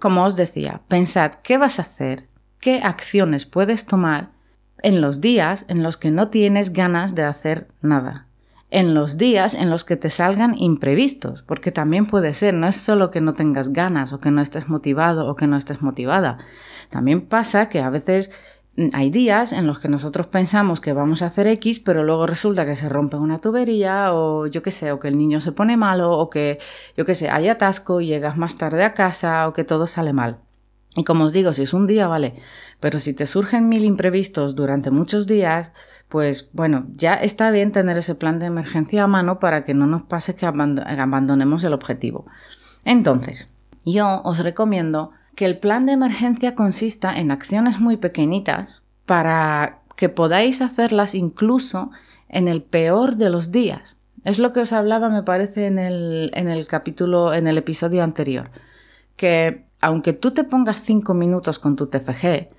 Como 0.00 0.22
os 0.22 0.36
decía, 0.36 0.82
pensad 0.88 1.34
qué 1.42 1.56
vas 1.56 1.78
a 1.78 1.82
hacer, 1.82 2.28
qué 2.60 2.82
acciones 2.82 3.46
puedes 3.46 3.86
tomar 3.86 4.30
en 4.82 5.00
los 5.00 5.20
días 5.20 5.64
en 5.68 5.82
los 5.82 5.96
que 5.96 6.10
no 6.10 6.28
tienes 6.28 6.72
ganas 6.72 7.14
de 7.14 7.24
hacer 7.24 7.68
nada 7.80 8.26
en 8.70 8.94
los 8.94 9.18
días 9.18 9.54
en 9.54 9.68
los 9.68 9.84
que 9.84 9.96
te 9.96 10.10
salgan 10.10 10.56
imprevistos, 10.56 11.42
porque 11.42 11.72
también 11.72 12.06
puede 12.06 12.34
ser, 12.34 12.54
no 12.54 12.68
es 12.68 12.76
solo 12.76 13.10
que 13.10 13.20
no 13.20 13.32
tengas 13.32 13.72
ganas 13.72 14.12
o 14.12 14.20
que 14.20 14.30
no 14.30 14.40
estés 14.40 14.68
motivado 14.68 15.28
o 15.28 15.34
que 15.34 15.46
no 15.46 15.56
estés 15.56 15.82
motivada. 15.82 16.38
También 16.88 17.22
pasa 17.22 17.68
que 17.68 17.80
a 17.80 17.90
veces 17.90 18.30
hay 18.92 19.10
días 19.10 19.52
en 19.52 19.66
los 19.66 19.78
que 19.78 19.88
nosotros 19.88 20.26
pensamos 20.28 20.80
que 20.80 20.92
vamos 20.92 21.22
a 21.22 21.26
hacer 21.26 21.46
X, 21.46 21.80
pero 21.80 22.02
luego 22.04 22.26
resulta 22.26 22.64
que 22.64 22.76
se 22.76 22.88
rompe 22.88 23.16
una 23.16 23.40
tubería 23.40 24.14
o 24.14 24.46
yo 24.46 24.62
qué 24.62 24.70
sé, 24.70 24.92
o 24.92 25.00
que 25.00 25.08
el 25.08 25.18
niño 25.18 25.40
se 25.40 25.52
pone 25.52 25.76
malo 25.76 26.12
o 26.12 26.30
que 26.30 26.58
yo 26.96 27.04
qué 27.04 27.14
sé, 27.14 27.28
hay 27.28 27.48
atasco 27.48 28.00
y 28.00 28.06
llegas 28.06 28.36
más 28.36 28.56
tarde 28.56 28.84
a 28.84 28.94
casa 28.94 29.46
o 29.48 29.52
que 29.52 29.64
todo 29.64 29.86
sale 29.86 30.12
mal. 30.12 30.38
Y 30.96 31.04
como 31.04 31.24
os 31.24 31.32
digo, 31.32 31.52
si 31.52 31.62
es 31.62 31.72
un 31.72 31.86
día, 31.86 32.08
vale, 32.08 32.34
pero 32.80 32.98
si 32.98 33.12
te 33.14 33.26
surgen 33.26 33.68
mil 33.68 33.84
imprevistos 33.84 34.56
durante 34.56 34.90
muchos 34.90 35.26
días, 35.26 35.72
pues 36.08 36.50
bueno, 36.52 36.86
ya 36.96 37.14
está 37.14 37.50
bien 37.50 37.70
tener 37.70 37.96
ese 37.98 38.16
plan 38.16 38.40
de 38.40 38.46
emergencia 38.46 39.04
a 39.04 39.06
mano 39.06 39.38
para 39.38 39.64
que 39.64 39.74
no 39.74 39.86
nos 39.86 40.02
pase 40.02 40.34
que 40.34 40.46
abandonemos 40.46 41.62
el 41.62 41.74
objetivo. 41.74 42.26
Entonces, 42.84 43.52
yo 43.84 44.20
os 44.24 44.38
recomiendo 44.40 45.12
que 45.40 45.46
el 45.46 45.56
plan 45.56 45.86
de 45.86 45.92
emergencia 45.92 46.54
consista 46.54 47.18
en 47.18 47.30
acciones 47.30 47.80
muy 47.80 47.96
pequeñitas 47.96 48.82
para 49.06 49.80
que 49.96 50.10
podáis 50.10 50.60
hacerlas 50.60 51.14
incluso 51.14 51.88
en 52.28 52.46
el 52.46 52.62
peor 52.62 53.16
de 53.16 53.30
los 53.30 53.50
días. 53.50 53.96
Es 54.26 54.38
lo 54.38 54.52
que 54.52 54.60
os 54.60 54.74
hablaba, 54.74 55.08
me 55.08 55.22
parece, 55.22 55.64
en 55.64 55.78
el, 55.78 56.30
en 56.34 56.48
el 56.48 56.66
capítulo, 56.66 57.32
en 57.32 57.46
el 57.46 57.56
episodio 57.56 58.04
anterior. 58.04 58.50
Que 59.16 59.64
aunque 59.80 60.12
tú 60.12 60.32
te 60.32 60.44
pongas 60.44 60.82
cinco 60.82 61.14
minutos 61.14 61.58
con 61.58 61.74
tu 61.74 61.86
TFG, 61.86 62.50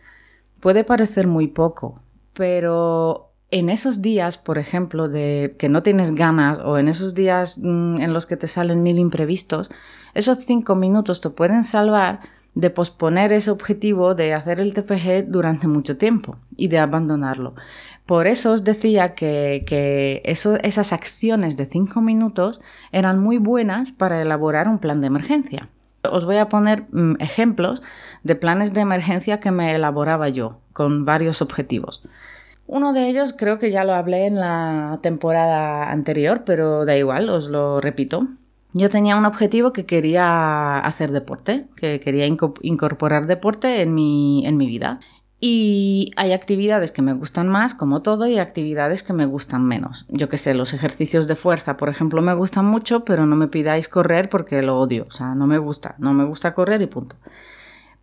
puede 0.60 0.84
parecer 0.84 1.28
muy 1.28 1.50
poco, 1.50 2.02
pero 2.34 3.32
en 3.52 3.70
esos 3.70 4.02
días, 4.02 4.40
por 4.40 4.58
ejemplo, 4.58 5.08
de 5.08 5.56
que 5.60 5.70
no 5.70 5.84
tienes 5.84 6.16
ganas 6.16 6.58
o 6.58 6.80
en 6.80 6.88
esos 6.88 7.14
días 7.14 7.60
mm, 7.60 8.02
en 8.02 8.12
los 8.12 8.26
que 8.26 8.38
te 8.38 8.48
salen 8.48 8.82
mil 8.82 8.98
imprevistos, 8.98 9.70
esos 10.16 10.40
cinco 10.40 10.74
minutos 10.74 11.22
te 11.22 11.30
pueden 11.30 11.64
salvar 11.64 12.41
de 12.54 12.70
posponer 12.70 13.32
ese 13.34 13.52
objetivo 13.52 14.14
de 14.16 14.34
hacer 14.34 14.60
el 14.60 14.74
TFG 14.74 15.28
durante 15.28 15.68
mucho 15.68 15.98
tiempo 15.98 16.38
y 16.58 16.68
de 16.68 16.80
abandonarlo. 16.80 17.56
Por 18.06 18.28
eso 18.28 18.52
os 18.52 18.64
decía 18.64 19.14
que, 19.16 19.64
que 19.66 20.22
esas 20.26 20.92
acciones 20.94 21.56
de 21.56 21.66
cinco 21.66 22.02
minutos 22.02 22.62
eran 22.92 23.20
muy 23.20 23.38
buenas 23.38 23.92
para 23.92 24.22
elaborar 24.22 24.68
un 24.68 24.80
plan 24.80 25.02
de 25.02 25.08
emergencia. 25.08 25.70
Os 26.10 26.26
voy 26.26 26.38
a 26.38 26.50
poner 26.50 26.86
mm, 26.92 27.22
ejemplos 27.22 27.84
de 28.24 28.36
planes 28.36 28.74
de 28.74 28.82
emergencia 28.82 29.40
que 29.40 29.52
me 29.52 29.74
elaboraba 29.76 30.30
yo 30.30 30.60
con 30.74 31.06
varios 31.06 31.42
objetivos. 31.42 32.04
Uno 32.68 32.94
de 32.94 33.08
ellos 33.08 33.34
creo 33.38 33.60
que 33.60 33.72
ya 33.72 33.84
lo 33.84 33.94
hablé 33.94 34.26
en 34.26 34.36
la 34.36 35.00
temporada 35.02 35.92
anterior, 35.92 36.44
pero 36.46 36.86
da 36.86 36.96
igual, 36.96 37.30
os 37.30 37.50
lo 37.50 37.82
repito. 37.82 38.28
Yo 38.74 38.90
tenía 38.90 39.18
un 39.18 39.26
objetivo 39.26 39.74
que 39.74 39.86
quería 39.86 40.80
hacer 40.80 41.12
deporte, 41.12 41.68
que 41.76 42.00
quería 42.00 42.26
incorporar 42.26 43.28
deporte 43.28 43.82
en 43.82 43.94
mi, 43.94 44.46
en 44.46 44.58
mi 44.58 44.68
vida. 44.68 45.00
Y 45.44 46.12
hay 46.18 46.34
actividades 46.34 46.92
que 46.92 47.02
me 47.02 47.14
gustan 47.14 47.50
más, 47.50 47.74
como 47.74 48.04
todo, 48.04 48.28
y 48.28 48.38
actividades 48.38 49.02
que 49.02 49.12
me 49.12 49.26
gustan 49.26 49.66
menos. 49.66 50.06
Yo 50.08 50.30
que 50.30 50.38
sé, 50.38 50.54
los 50.54 50.74
ejercicios 50.74 51.28
de 51.28 51.36
fuerza, 51.36 51.78
por 51.78 51.90
ejemplo, 51.90 52.22
me 52.22 52.36
gustan 52.36 52.66
mucho, 52.66 53.04
pero 53.04 53.26
no 53.26 53.36
me 53.36 53.48
pidáis 53.48 53.88
correr 53.88 54.30
porque 54.30 54.62
lo 54.62 54.80
odio. 54.80 55.06
O 55.10 55.12
sea, 55.12 55.34
no 55.34 55.48
me 55.48 55.58
gusta, 55.58 55.96
no 55.98 56.14
me 56.14 56.26
gusta 56.26 56.54
correr 56.54 56.82
y 56.84 56.88
punto. 56.88 57.16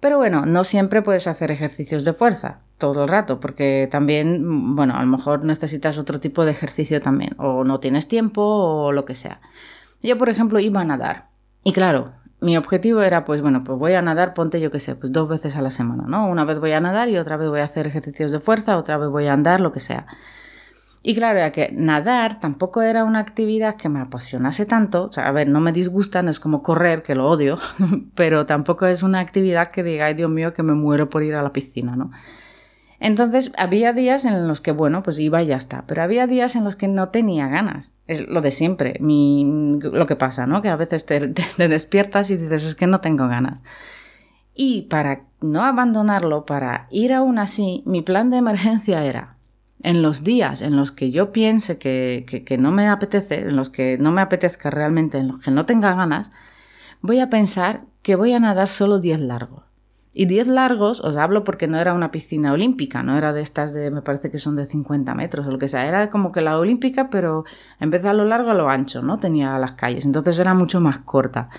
Pero 0.01 0.19
bueno, 0.19 0.47
no 0.47 0.65
siempre 0.65 1.01
puedes 1.01 1.27
hacer 1.27 1.51
ejercicios 1.51 2.05
de 2.05 2.13
fuerza 2.13 2.61
todo 2.77 3.05
el 3.05 3.09
rato, 3.09 3.41
porque 3.41 3.89
también, 3.91 4.77
bueno, 4.77 4.97
a 4.97 5.01
lo 5.01 5.09
mejor 5.09 5.45
necesitas 5.45 5.99
otro 5.99 6.21
tipo 6.21 6.45
de 6.45 6.53
ejercicio 6.53 7.01
también, 7.01 7.35
o 7.39 7.65
no 7.65 7.81
tienes 7.81 8.07
tiempo 8.07 8.43
o 8.43 8.93
lo 8.93 9.05
que 9.05 9.15
sea. 9.15 9.41
Yo, 10.03 10.17
por 10.19 10.29
ejemplo, 10.29 10.59
iba 10.61 10.81
a 10.81 10.85
nadar. 10.85 11.29
Y 11.65 11.73
claro, 11.73 12.13
mi 12.41 12.57
objetivo 12.57 13.03
era, 13.03 13.25
pues 13.25 13.43
bueno, 13.43 13.65
pues 13.65 13.79
voy 13.79 13.95
a 13.95 14.03
nadar, 14.03 14.33
ponte 14.35 14.61
yo 14.61 14.71
qué 14.71 14.79
sé, 14.79 14.95
pues 14.95 15.13
dos 15.13 15.29
veces 15.29 15.57
a 15.57 15.63
la 15.63 15.71
semana, 15.71 16.05
¿no? 16.07 16.29
Una 16.29 16.45
vez 16.45 16.61
voy 16.61 16.73
a 16.73 16.81
nadar 16.81 17.09
y 17.09 17.19
otra 17.19 17.37
vez 17.37 17.49
voy 17.49 17.61
a 17.61 17.65
hacer 17.65 17.87
ejercicios 17.87 18.31
de 18.31 18.41
fuerza, 18.41 18.77
otra 18.77 18.97
vez 18.97 19.09
voy 19.09 19.27
a 19.27 19.33
andar, 19.33 19.61
lo 19.61 19.73
que 19.73 19.81
sea. 19.81 20.07
Y 21.03 21.15
claro, 21.15 21.39
ya 21.39 21.53
que 21.53 21.71
nadar 21.73 22.41
tampoco 22.41 22.83
era 22.83 23.05
una 23.05 23.21
actividad 23.21 23.77
que 23.77 23.89
me 23.89 24.01
apasionase 24.01 24.67
tanto, 24.67 25.05
o 25.05 25.13
sea, 25.13 25.27
a 25.27 25.33
ver, 25.33 25.49
no 25.49 25.61
me 25.61 25.73
disgusta, 25.73 26.23
no 26.23 26.31
es 26.31 26.41
como 26.41 26.63
correr, 26.63 27.03
que 27.03 27.15
lo 27.15 27.29
odio, 27.29 27.59
pero 28.15 28.47
tampoco 28.47 28.87
es 28.87 29.03
una 29.03 29.21
actividad 29.21 29.71
que 29.71 29.83
diga, 29.83 30.07
ay 30.07 30.15
Dios 30.15 30.31
mío, 30.31 30.53
que 30.55 30.63
me 30.63 30.75
muero 30.75 31.09
por 31.09 31.23
ir 31.23 31.35
a 31.35 31.43
la 31.43 31.53
piscina, 31.53 31.97
¿no? 31.97 32.11
Entonces 33.01 33.53
había 33.57 33.93
días 33.93 34.25
en 34.25 34.49
los 34.49 34.61
que, 34.61 34.73
bueno, 34.73 35.03
pues 35.03 35.19
iba 35.21 35.43
y 35.43 35.47
ya 35.47 35.57
está, 35.57 35.85
pero 35.87 36.03
había 36.03 36.27
días 36.27 36.57
en 36.57 36.65
los 36.65 36.75
que 36.75 36.89
no 36.89 37.11
tenía 37.11 37.47
ganas. 37.47 37.95
Es 38.07 38.27
lo 38.27 38.41
de 38.41 38.51
siempre, 38.51 38.97
mi, 39.01 39.79
lo 39.81 40.07
que 40.07 40.17
pasa, 40.17 40.47
¿no? 40.47 40.63
Que 40.63 40.69
a 40.69 40.77
veces 40.77 41.07
te, 41.07 41.33
despiertas 41.69 42.31
y 42.31 42.37
dices, 42.37 42.67
es 42.67 42.75
que 42.75 42.89
no 42.89 43.01
tengo 43.01 43.29
ganas. 43.29 43.61
Y 44.55 44.83
para 44.83 45.23
no 45.41 45.63
abandonarlo, 45.63 46.45
para 46.45 46.89
ir 46.91 47.13
aún 47.13 47.39
así, 47.39 47.85
mi 47.87 48.03
plan 48.03 48.31
de 48.31 48.39
emergencia 48.39 49.05
era, 49.05 49.37
en 49.81 50.03
los 50.03 50.25
días 50.25 50.61
en 50.61 50.77
los 50.77 50.91
que 50.91 51.13
yo 51.13 51.31
piense 51.31 51.79
que, 51.79 52.27
que, 52.45 52.59
no 52.59 52.73
me 52.73 52.89
apetece, 52.89 53.43
en 53.43 53.55
los 53.55 53.71
que 53.71 53.97
no 53.99 54.11
me 54.11 54.23
apetezca 54.23 54.71
realmente, 54.71 55.19
en 55.19 55.29
los 55.29 55.41
que 55.41 55.53
no 55.53 55.67
tenga 55.67 55.95
ganas, 55.95 56.33
voy 57.01 57.21
a 57.21 57.31
pensar 57.31 57.83
que 58.03 58.17
voy 58.17 58.33
a 58.33 58.41
nadar 58.41 58.67
solo 58.67 58.99
10 58.99 59.21
largos. 59.21 59.68
Y 60.21 60.27
10 60.27 60.49
largos, 60.49 61.01
os 61.01 61.17
hablo 61.17 61.45
porque 61.45 61.69
no 61.69 61.79
era 61.79 61.95
una 61.95 62.11
piscina 62.11 62.53
olímpica, 62.53 63.05
no 63.05 63.17
era 63.17 63.33
de 63.33 63.41
estas 63.41 63.73
de, 63.73 63.93
me 63.93 64.03
parece 64.03 64.33
que 64.33 64.39
son 64.39 64.57
de 64.57 64.65
50 64.65 65.15
metros 65.15 65.47
o 65.47 65.51
lo 65.53 65.61
que 65.61 65.69
sea, 65.69 65.87
era 65.87 66.11
como 66.11 66.33
que 66.33 66.41
la 66.41 66.59
olímpica, 66.59 67.09
pero 67.09 67.45
en 67.79 67.95
a 68.05 68.13
lo 68.13 68.25
largo 68.25 68.51
a 68.51 68.55
lo 68.55 68.69
ancho, 68.69 69.01
¿no? 69.01 69.21
Tenía 69.21 69.57
las 69.61 69.75
calles, 69.75 70.05
entonces 70.05 70.37
era 70.41 70.55
mucho 70.55 70.81
más 70.81 70.99
corta. 71.05 71.51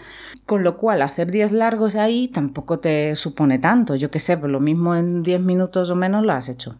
Con 0.46 0.66
lo 0.66 0.76
cual, 0.76 1.02
hacer 1.04 1.32
10 1.32 1.54
largos 1.54 1.96
ahí 1.96 2.28
tampoco 2.28 2.80
te 2.80 3.16
supone 3.16 3.60
tanto, 3.60 3.96
yo 3.96 4.12
qué 4.12 4.20
sé, 4.20 4.36
pues 4.38 4.52
lo 4.52 4.60
mismo 4.60 4.94
en 4.94 5.24
10 5.24 5.40
minutos 5.40 5.90
o 5.90 5.96
menos 5.96 6.26
lo 6.26 6.34
has 6.34 6.50
hecho. 6.50 6.76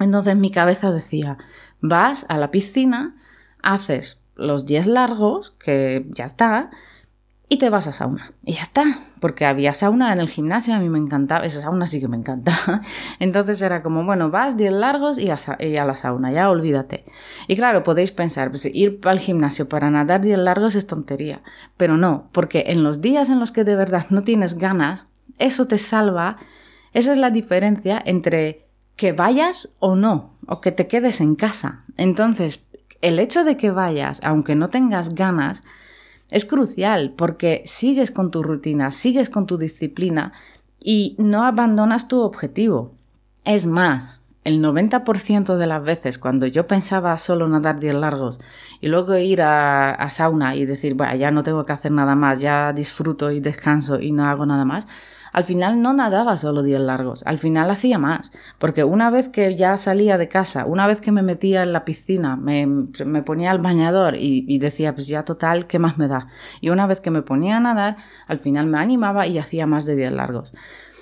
Entonces 0.00 0.34
mi 0.34 0.50
cabeza 0.50 0.90
decía, 0.90 1.38
vas 1.80 2.26
a 2.28 2.38
la 2.38 2.50
piscina, 2.50 3.14
haces 3.62 4.20
los 4.34 4.66
10 4.66 4.88
largos, 4.88 5.52
que 5.64 6.08
ya 6.10 6.24
está, 6.24 6.70
y 7.52 7.58
te 7.58 7.68
vas 7.68 7.88
a 7.88 7.92
sauna. 7.92 8.30
Y 8.44 8.54
ya 8.54 8.62
está, 8.62 8.84
porque 9.18 9.44
había 9.44 9.74
sauna 9.74 10.12
en 10.12 10.20
el 10.20 10.28
gimnasio, 10.28 10.72
a 10.72 10.78
mí 10.78 10.88
me 10.88 11.00
encantaba, 11.00 11.44
esa 11.44 11.60
sauna 11.60 11.84
sí 11.84 12.00
que 12.00 12.06
me 12.06 12.16
encanta. 12.16 12.52
Entonces 13.18 13.60
era 13.60 13.82
como, 13.82 14.04
bueno, 14.04 14.30
vas 14.30 14.56
10 14.56 14.72
largos 14.72 15.18
y 15.18 15.30
a, 15.30 15.84
la 15.84 15.94
sauna, 15.96 16.30
ya 16.30 16.48
olvídate. 16.48 17.04
Y 17.48 17.56
claro, 17.56 17.82
podéis 17.82 18.12
pensar, 18.12 18.50
pues 18.50 18.66
ir 18.66 19.00
al 19.02 19.18
gimnasio 19.18 19.68
para 19.68 19.90
nadar 19.90 20.20
10 20.20 20.38
largos 20.38 20.76
es 20.76 20.86
tontería, 20.86 21.42
pero 21.76 21.96
no, 21.96 22.28
porque 22.30 22.66
en 22.68 22.84
los 22.84 23.00
días 23.00 23.28
en 23.30 23.40
los 23.40 23.50
que 23.50 23.64
de 23.64 23.74
verdad 23.74 24.06
no 24.10 24.22
tienes 24.22 24.56
ganas, 24.56 25.08
eso 25.38 25.66
te 25.66 25.78
salva, 25.78 26.36
esa 26.92 27.10
es 27.10 27.18
la 27.18 27.30
diferencia 27.30 28.00
entre 28.06 28.68
que 28.94 29.10
vayas 29.10 29.74
o 29.80 29.96
no, 29.96 30.36
o 30.46 30.60
que 30.60 30.70
te 30.70 30.86
quedes 30.86 31.20
en 31.20 31.34
casa. 31.34 31.84
Entonces, 31.96 32.68
el 33.00 33.18
hecho 33.18 33.42
de 33.42 33.56
que 33.56 33.72
vayas, 33.72 34.20
aunque 34.22 34.54
no 34.54 34.68
tengas 34.68 35.16
ganas, 35.16 35.64
es 36.30 36.44
crucial 36.44 37.14
porque 37.16 37.62
sigues 37.66 38.10
con 38.10 38.30
tu 38.30 38.42
rutina, 38.42 38.90
sigues 38.90 39.28
con 39.30 39.46
tu 39.46 39.58
disciplina 39.58 40.32
y 40.82 41.16
no 41.18 41.44
abandonas 41.44 42.08
tu 42.08 42.20
objetivo. 42.20 42.94
Es 43.44 43.66
más, 43.66 44.20
el 44.44 44.62
90% 44.62 45.56
de 45.56 45.66
las 45.66 45.82
veces 45.82 46.18
cuando 46.18 46.46
yo 46.46 46.66
pensaba 46.66 47.16
solo 47.18 47.48
nadar 47.48 47.78
10 47.78 47.94
largos 47.94 48.40
y 48.80 48.88
luego 48.88 49.16
ir 49.16 49.42
a, 49.42 50.08
sauna 50.10 50.56
y 50.56 50.64
decir, 50.64 50.94
bueno, 50.94 51.14
ya 51.16 51.30
no 51.30 51.42
tengo 51.42 51.64
que 51.64 51.72
hacer 51.72 51.92
nada 51.92 52.14
más, 52.14 52.40
ya 52.40 52.72
disfruto 52.72 53.30
y 53.30 53.40
descanso 53.40 54.00
y 54.00 54.12
no 54.12 54.26
hago 54.26 54.46
nada 54.46 54.64
más, 54.64 54.86
al 55.32 55.44
final 55.44 55.82
no 55.82 55.92
nadaba 55.92 56.36
solo 56.36 56.62
10 56.62 56.80
largos, 56.80 57.22
al 57.26 57.38
final 57.38 57.70
hacía 57.70 57.98
más, 57.98 58.30
porque 58.58 58.84
una 58.84 59.10
vez 59.10 59.28
que 59.28 59.56
ya 59.56 59.76
salía 59.76 60.18
de 60.18 60.28
casa, 60.28 60.64
una 60.66 60.86
vez 60.86 61.00
que 61.00 61.12
me 61.12 61.22
metía 61.22 61.62
en 61.62 61.72
la 61.72 61.84
piscina, 61.84 62.36
me, 62.36 62.66
ponía 63.22 63.50
al 63.50 63.58
bañador 63.58 64.16
y, 64.16 64.44
y, 64.48 64.58
decía, 64.58 64.94
pues 64.94 65.06
ya 65.06 65.24
total, 65.24 65.66
¿qué 65.66 65.78
más 65.78 65.98
me 65.98 66.08
da? 66.08 66.28
Y 66.60 66.70
una 66.70 66.86
vez 66.86 67.00
que 67.00 67.10
me 67.10 67.22
ponía 67.22 67.56
a 67.56 67.60
nadar, 67.60 67.96
al 68.26 68.38
final 68.38 68.66
me 68.66 68.78
animaba 68.78 69.26
y 69.26 69.38
hacía 69.38 69.66
más 69.66 69.86
de 69.86 69.96
10 69.96 70.12
largos. 70.12 70.52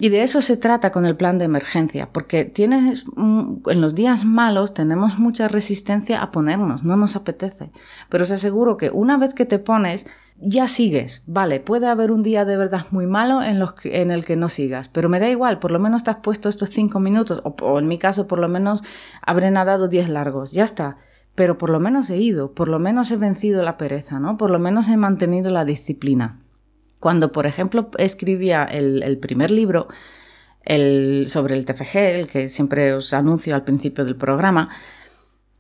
Y 0.01 0.11
de 0.11 0.23
eso 0.23 0.41
se 0.43 0.57
trata 0.57 0.93
con 0.93 1.07
el 1.07 1.17
plan 1.17 1.39
de 1.39 1.45
emergencia, 1.45 2.11
porque 2.13 2.45
tienes, 2.45 3.05
en 3.17 3.81
los 3.81 3.95
días 3.97 4.25
malos 4.25 4.73
tenemos 4.73 5.19
mucha 5.19 5.49
resistencia 5.49 6.23
a 6.23 6.31
ponernos, 6.31 6.85
no 6.85 6.97
nos 6.97 7.17
apetece. 7.17 7.73
Pero 8.09 8.23
os 8.23 8.31
aseguro 8.31 8.77
que 8.77 8.91
una 8.91 9.17
vez 9.17 9.35
que 9.35 9.45
te 9.45 9.59
pones, 9.59 10.07
ya 10.41 10.69
sigues. 10.69 11.23
Vale, 11.27 11.61
puede 11.61 11.87
haber 11.87 12.11
un 12.13 12.23
día 12.23 12.45
de 12.45 12.57
verdad 12.57 12.87
muy 12.91 13.07
malo 13.07 13.43
en, 13.43 13.59
los 13.59 13.75
en 13.85 14.11
el 14.11 14.25
que 14.25 14.37
no 14.37 14.49
sigas, 14.49 14.89
pero 14.89 15.09
me 15.09 15.21
da 15.21 15.29
igual, 15.29 15.59
por 15.59 15.71
lo 15.71 15.79
menos 15.79 16.05
te 16.05 16.11
has 16.11 16.19
puesto 16.19 16.49
estos 16.49 16.71
cinco 16.71 17.01
minutos, 17.01 17.43
o, 17.45 17.79
en 17.79 17.89
mi 17.89 17.99
caso 17.99 18.27
por 18.27 18.39
lo 18.39 18.49
menos 18.49 18.83
habré 19.23 19.51
nadado 19.51 19.89
diez 19.89 20.09
largos, 20.09 20.53
ya 20.53 20.65
está 20.65 20.97
pero 21.39 21.57
por 21.57 21.71
lo 21.71 21.79
menos 21.79 22.11
he 22.11 22.17
ido, 22.17 22.53
por 22.53 22.67
lo 22.67 22.81
menos 22.81 23.13
he 23.13 23.17
vencido 23.17 23.63
la 23.63 23.77
pereza, 23.77 24.19
¿no? 24.19 24.37
Por 24.37 24.51
lo 24.51 24.59
menos 24.59 24.89
he 24.89 24.97
mantenido 24.97 25.53
la 25.53 25.65
disciplina. 25.65 26.41
Cuando, 26.99 27.31
por 27.31 27.47
ejemplo, 27.47 27.91
escribía 27.97 28.65
el, 28.65 29.19
primer 29.19 29.53
libro 29.53 29.87
sobre 30.67 31.55
el 31.55 31.65
TFG, 31.65 31.97
el 31.97 32.27
que 32.27 32.49
siempre 32.49 32.93
os 32.93 33.13
anuncio 33.13 33.55
al 33.55 33.63
principio 33.63 34.05
del 34.05 34.17
programa, 34.17 34.67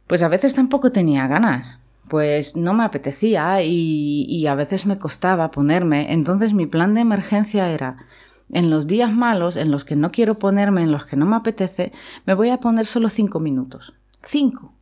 pues 0.08 0.24
a 0.24 0.28
veces 0.28 0.52
tampoco 0.52 0.90
tenía 0.90 1.28
ganas. 1.28 1.78
Pues 2.08 2.56
no 2.56 2.74
me 2.74 2.84
apetecía 2.84 3.62
y, 3.62 4.46
a 4.46 4.54
veces 4.54 4.86
me 4.86 4.98
costaba 4.98 5.50
ponerme. 5.50 6.12
Entonces 6.12 6.54
mi 6.54 6.66
plan 6.66 6.94
de 6.94 7.02
emergencia 7.02 7.70
era, 7.70 7.96
en 8.50 8.70
los 8.70 8.86
días 8.86 9.12
malos, 9.12 9.56
en 9.56 9.70
los 9.70 9.84
que 9.84 9.96
no 9.96 10.10
quiero 10.10 10.38
ponerme, 10.38 10.82
en 10.82 10.92
los 10.92 11.04
que 11.04 11.16
no 11.16 11.26
me 11.26 11.36
apetece, 11.36 11.92
me 12.26 12.34
voy 12.34 12.50
a 12.50 12.60
poner 12.60 12.86
solo 12.86 13.10
cinco 13.10 13.40
minutos. 13.40 13.92
Cinco 14.22 14.72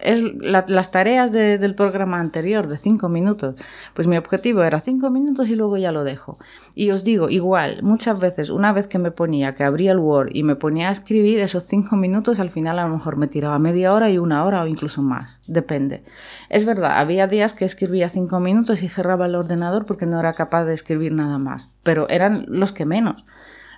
las 0.00 0.90
tareas 0.90 1.32
del 1.32 1.74
programa 1.74 2.20
anterior 2.20 2.68
de 2.68 2.76
cinco 2.76 3.08
minutos. 3.08 3.56
Pues 3.94 4.06
mi 4.06 4.16
objetivo 4.16 4.62
era 4.62 4.80
cinco 4.80 5.10
minutos 5.10 5.48
y 5.48 5.56
luego 5.56 5.76
ya 5.76 5.92
lo 5.92 6.04
dejo. 6.04 6.38
Y 6.74 6.90
os 6.90 7.04
digo, 7.04 7.28
igual, 7.28 7.82
muchas 7.82 8.18
veces, 8.18 8.50
una 8.50 8.72
vez 8.72 8.86
que 8.86 8.98
me 8.98 9.10
ponía, 9.10 9.54
que 9.54 9.64
abría 9.64 9.92
el 9.92 9.98
Word 9.98 10.30
y 10.32 10.42
me 10.42 10.56
ponía 10.56 10.88
a 10.88 10.92
escribir 10.92 11.40
esos 11.40 11.64
cinco 11.64 11.96
minutos, 11.96 12.40
al 12.40 12.50
final 12.50 12.78
a 12.78 12.86
lo 12.86 12.94
mejor 12.94 13.16
me 13.16 13.26
tiraba 13.26 13.58
media 13.58 13.92
hora 13.92 14.10
y 14.10 14.18
una 14.18 14.44
hora 14.44 14.62
o 14.62 14.66
incluso 14.66 15.02
más. 15.02 15.40
Depende. 15.46 16.04
Es 16.48 16.64
verdad, 16.64 16.98
había 16.98 17.26
días 17.26 17.54
que 17.54 17.64
escribía 17.64 18.08
cinco 18.08 18.40
minutos 18.40 18.82
y 18.82 18.88
cerraba 18.88 19.26
el 19.26 19.34
ordenador 19.34 19.84
porque 19.84 20.06
no 20.06 20.20
era 20.20 20.32
capaz 20.32 20.64
de 20.64 20.74
escribir 20.74 21.12
nada 21.12 21.38
más. 21.38 21.70
Pero 21.82 22.08
eran 22.08 22.44
los 22.48 22.72
que 22.72 22.86
menos. 22.86 23.24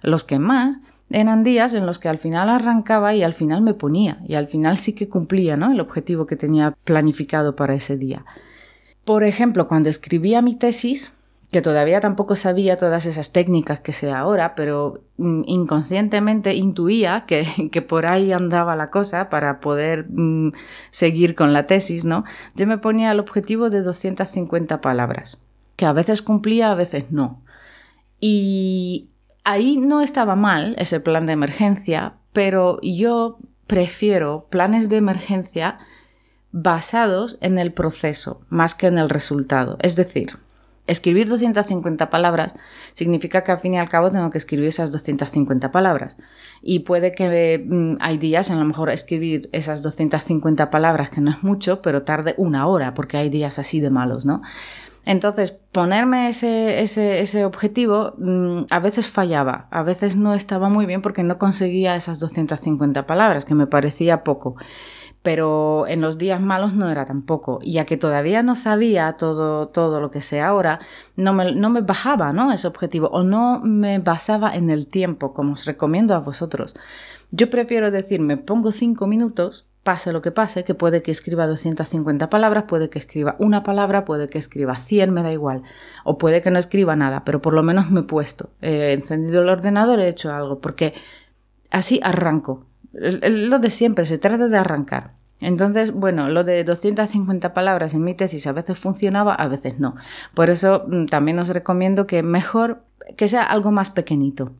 Los 0.03 0.25
que 0.25 0.39
más 0.39 0.81
eran 1.11 1.45
días 1.45 1.75
en 1.75 1.87
los 1.87 1.99
que 1.99 2.09
al 2.09 2.19
final 2.19 2.49
arrancaba 2.49 3.15
y 3.15 3.23
al 3.23 3.35
final 3.35 3.63
me 3.63 3.75
ponía 3.75 4.21
y 4.27 4.35
al 4.35 4.47
final 4.47 4.79
sí 4.79 4.95
que 4.95 5.09
cumplía 5.09 5.57
¿no? 5.57 5.73
el 5.73 5.81
objetivo 5.81 6.27
que 6.27 6.37
tenía 6.37 6.77
planificado 6.85 7.57
para 7.57 7.75
ese 7.75 7.97
día. 7.97 8.25
Por 9.05 9.25
ejemplo, 9.25 9.67
cuando 9.67 9.89
escribía 9.89 10.41
mi 10.41 10.55
tesis, 10.55 11.17
que 11.51 11.63
todavía 11.63 11.99
tampoco 11.99 12.37
sabía 12.37 12.77
todas 12.77 13.07
esas 13.07 13.33
técnicas 13.33 13.81
que 13.81 13.93
sé 13.93 14.13
ahora, 14.13 14.55
pero 14.55 15.03
mm, 15.17 15.43
inconscientemente 15.47 16.55
intuía 16.55 17.25
que, 17.27 17.45
que, 17.73 17.83
por 17.83 18.07
ahí 18.07 18.33
andaba 18.33 18.77
la 18.77 18.91
cosa 18.91 19.29
para 19.29 19.59
poder 19.59 20.07
mm, 20.09 20.53
seguir 20.91 21.35
con 21.35 21.53
la 21.53 21.67
tesis, 21.67 22.05
¿no? 22.05 22.25
Yo 22.55 22.69
me 22.69 22.79
ponía 22.79 23.11
el 23.11 23.19
objetivo 23.19 23.69
de 23.69 23.83
250 23.83 24.81
palabras, 24.81 25.39
que 25.75 25.87
a 25.87 25.93
veces 25.93 26.23
cumplía, 26.23 26.71
a 26.71 26.77
veces 26.77 27.11
no. 27.11 27.43
Y 28.21 29.11
ahí 29.45 29.77
no 29.77 30.01
estaba 30.01 30.37
mal 30.37 30.75
ese 30.79 31.01
plan 31.01 31.27
de 31.27 31.33
emergencia, 31.33 32.15
pero 32.33 32.79
yo 32.83 33.39
prefiero 33.67 34.47
planes 34.51 34.89
de 34.89 34.97
emergencia 34.97 35.79
basados 36.53 37.39
en 37.41 37.59
el 37.59 37.73
proceso 37.73 38.41
más 38.49 38.75
que 38.75 38.89
en 38.89 38.99
el 38.99 39.09
resultado. 39.09 39.77
Es 39.81 39.97
decir, 39.97 40.39
escribir 40.87 41.29
250 41.29 42.11
palabras 42.11 42.55
significa 42.95 43.45
que 43.45 43.53
al 43.53 43.61
fin 43.61 43.75
y 43.75 43.79
al 43.79 43.89
cabo 43.89 44.11
tengo 44.11 44.31
que 44.31 44.39
escribir 44.39 44.67
esas 44.67 44.91
250 44.91 45.71
palabras. 45.71 46.17
Y 46.63 46.81
puede 46.81 47.13
que 47.13 47.65
mm, 47.65 47.99
hay 48.01 48.19
días, 48.19 48.51
a 48.51 48.57
lo 48.57 48.65
mejor 48.65 48.91
escribir 48.91 49.49
esas 49.53 49.83
250 49.83 50.71
palabras, 50.71 51.11
que 51.11 51.21
no 51.21 51.31
es 51.31 51.45
mucho, 51.45 51.81
pero 51.81 52.03
tarde 52.03 52.35
una 52.39 52.67
hora, 52.67 52.95
porque 52.95 53.17
hay 53.17 53.31
días 53.31 53.59
así 53.59 53.79
de 53.81 53.91
malos, 53.91 54.27
¿no? 54.27 54.43
Entonces, 55.07 55.53
ponerme 55.73 56.29
ese, 56.29 56.83
ese, 56.83 57.45
objetivo 57.45 58.15
mm, 58.19 58.65
a 58.71 58.79
veces 58.81 59.09
fallaba, 59.09 59.67
a 59.71 59.83
veces 59.83 60.17
no 60.17 60.35
estaba 60.35 60.69
muy 60.69 60.87
bien 60.87 61.01
porque 61.03 61.23
no 61.23 61.39
conseguía 61.39 61.97
esas 61.97 62.21
250 62.21 63.07
palabras, 63.07 63.45
que 63.45 63.55
me 63.55 63.67
parecía 63.67 64.25
poco. 64.25 64.57
Pero 65.23 65.87
en 65.87 66.01
los 66.01 66.17
días 66.17 66.41
malos 66.41 66.75
no 66.75 66.89
era 66.91 67.05
tampoco. 67.05 67.59
Y 67.63 67.75
ya 67.75 67.85
que 67.85 67.99
todavía 67.99 68.43
no 68.43 68.57
sabía 68.57 69.15
todo, 69.19 69.69
todo 69.69 70.01
lo 70.01 70.11
que 70.11 70.23
sé 70.23 70.41
ahora, 70.41 70.81
no 71.17 71.35
me, 71.35 71.53
no 71.53 71.69
me 71.69 71.83
bajaba 71.83 72.33
¿no? 72.33 72.53
ese 72.53 72.69
objetivo 72.69 73.09
o 73.09 73.23
no 73.23 73.61
me 73.63 73.99
basaba 73.99 74.55
en 74.57 74.71
el 74.71 74.87
tiempo, 74.87 75.35
como 75.35 75.53
os 75.53 75.67
recomiendo 75.67 76.15
a 76.15 76.21
vosotros. 76.21 76.75
Yo 77.31 77.51
prefiero 77.51 77.91
decir, 77.91 78.21
me 78.21 78.39
pongo 78.39 78.73
cinco 78.73 79.07
minutos 79.07 79.67
pase 79.83 80.13
lo 80.13 80.23
que 80.23 80.31
pase, 80.31 80.65
que 80.65 80.75
puede 80.75 81.03
que 81.03 81.11
escriba 81.11 81.47
250 81.47 82.29
palabras, 82.29 82.65
puede 82.65 82.91
que 82.91 82.99
escriba 82.99 83.37
una 83.39 83.63
palabra, 83.63 84.05
puede 84.05 84.27
que 84.27 84.39
escriba 84.39 84.77
100, 84.77 85.11
me 85.13 85.23
da 85.23 85.33
igual, 85.33 85.63
o 86.05 86.19
puede 86.19 86.43
que 86.43 86.51
no 86.51 86.59
escriba 86.59 86.97
nada, 86.97 87.25
pero 87.25 87.41
por 87.41 87.55
lo 87.55 87.63
menos 87.63 87.91
me 87.91 88.01
he 88.01 88.05
puesto, 88.05 88.51
he 88.61 88.93
encendido 88.93 89.43
el 89.43 89.49
ordenador, 89.49 90.01
he 90.01 90.09
hecho 90.09 90.33
algo, 90.33 90.61
porque 90.61 90.95
así 91.71 92.01
arranco. 92.03 92.67
Lo 92.93 93.61
de 93.61 93.71
siempre, 93.71 94.05
se 94.05 94.19
trata 94.19 94.49
de 94.49 94.59
arrancar. 94.59 95.13
Entonces, 95.41 95.93
bueno, 95.93 96.29
lo 96.29 96.45
de 96.45 96.65
250 96.65 97.55
palabras 97.55 97.95
en 97.95 98.03
mi 98.03 98.15
tesis 98.15 98.47
a 98.47 98.53
veces 98.53 98.79
funcionaba, 98.79 99.35
a 99.35 99.49
veces 99.49 99.79
no. 99.79 99.95
Por 100.35 100.51
eso 100.51 100.85
mm, 100.87 101.07
también 101.07 101.39
os 101.39 101.49
recomiendo 101.49 102.07
que 102.07 102.23
mejor 102.23 102.83
que 103.17 103.29
sea 103.29 103.45
algo 103.45 103.73
más 103.73 103.91
pequeñito 103.91 104.53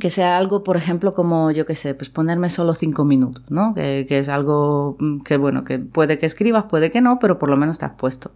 que 0.00 0.10
sea 0.10 0.36
algo, 0.38 0.62
por 0.62 0.76
ejemplo, 0.76 1.12
como 1.12 1.50
yo 1.50 1.66
qué 1.66 1.74
sé, 1.74 1.94
pues 1.94 2.10
ponerme 2.10 2.50
solo 2.50 2.74
cinco 2.74 3.04
minutos, 3.04 3.44
¿no? 3.50 3.74
Que, 3.74 4.06
es 4.08 4.28
algo 4.28 4.96
mm, 4.98 5.20
que, 5.20 5.36
bueno, 5.36 5.64
que 5.64 5.78
puede 5.78 6.18
que 6.18 6.26
escribas, 6.26 6.64
puede 6.64 6.90
que 6.90 7.00
no, 7.00 7.18
pero 7.18 7.38
por 7.38 7.50
lo 7.50 7.56
menos 7.56 7.78
te 7.78 7.84
has 7.84 7.92
puesto. 7.92 8.32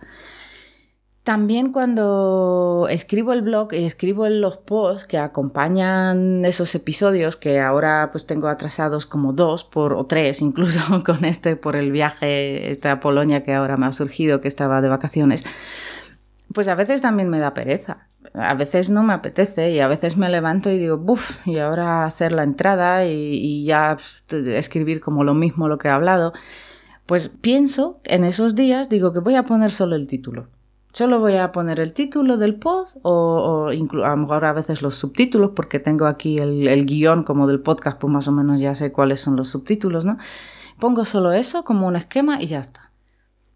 También 1.25 1.73
cuando 1.73 2.87
escribo 2.89 3.35
el 3.35 3.43
blog 3.43 3.75
y 3.75 3.85
escribo 3.85 4.27
los 4.29 4.57
posts 4.57 5.07
que 5.07 5.19
acompañan 5.19 6.45
esos 6.47 6.75
episodios, 6.75 7.37
que 7.37 7.61
ahora 7.61 8.09
pues 8.13 8.27
tengo 8.27 8.49
atrasados 8.49 9.05
como 9.05 9.35
dos 9.35 9.63
por, 9.63 9.93
o 9.93 10.07
tres 10.07 10.41
incluso 10.41 11.03
con 11.05 11.25
este 11.25 11.57
por 11.57 11.77
el 11.77 11.93
viaje, 11.93 12.71
esta 12.71 12.99
Polonia 13.01 13.43
que 13.43 13.53
ahora 13.53 13.77
me 13.77 13.87
ha 13.87 13.93
surgido, 13.93 14.41
que 14.41 14.49
estaba 14.49 14.81
de 14.81 14.89
vacaciones, 14.89 15.45
pues 16.55 16.69
a 16.69 16.75
veces 16.75 17.03
también 17.03 17.29
me 17.29 17.41
da 17.41 17.53
pereza 17.53 18.09
a 18.35 18.55
veces 18.55 18.91
no 18.91 19.03
me 19.03 19.13
apetece 19.13 19.71
y 19.71 19.81
a 19.81 19.89
veces 19.89 20.17
me 20.17 20.29
levanto 20.29 20.71
y 20.71 20.79
digo, 20.79 20.99
buf, 20.99 21.47
y 21.47 21.59
ahora 21.59 22.05
hacer 22.05 22.33
la 22.33 22.43
entrada 22.43 23.07
y, 23.07 23.65
ya 23.65 23.97
escribir 24.31 25.01
como 25.01 25.25
lo 25.25 25.35
mismo 25.35 25.69
lo 25.69 25.79
que 25.79 25.89
he 25.89 25.91
hablado. 25.91 26.33
Pues 27.07 27.29
pienso 27.29 28.01
en 28.05 28.25
esos 28.25 28.55
días, 28.55 28.89
digo 28.89 29.13
que 29.13 29.21
voy 29.21 29.35
a 29.35 29.45
poner 29.45 29.71
solo 29.71 29.97
el 29.97 30.07
título. 30.07 30.49
Solo 30.93 31.21
voy 31.21 31.37
a 31.37 31.53
poner 31.53 31.81
el 31.81 31.93
título 31.93 32.39
del 32.39 32.57
post 32.57 32.97
o, 33.03 33.69
a 33.69 33.75
lo 33.75 34.17
mejor 34.17 34.45
a 34.45 34.53
veces 34.53 34.83
los 34.83 34.95
subtítulos 34.95 35.53
porque 35.55 35.79
tengo 35.79 36.07
aquí 36.07 36.39
el, 36.39 36.67
el 36.67 36.87
guion 36.87 37.25
como 37.25 37.47
del 37.47 37.61
podcast, 37.61 37.99
pues 37.99 38.13
más 38.13 38.27
o 38.29 38.33
menos 38.33 38.61
ya 38.61 38.75
sé 38.75 38.91
cuáles 38.91 39.21
son 39.21 39.37
los 39.37 39.49
subtítulos, 39.49 40.05
¿no? 40.05 40.17
Pongo 40.79 41.05
solo 41.05 41.33
eso 41.33 41.65
como 41.65 41.87
un 41.87 41.97
esquema 41.97 42.43
y 42.43 42.47
ya 42.47 42.61
está. 42.61 42.88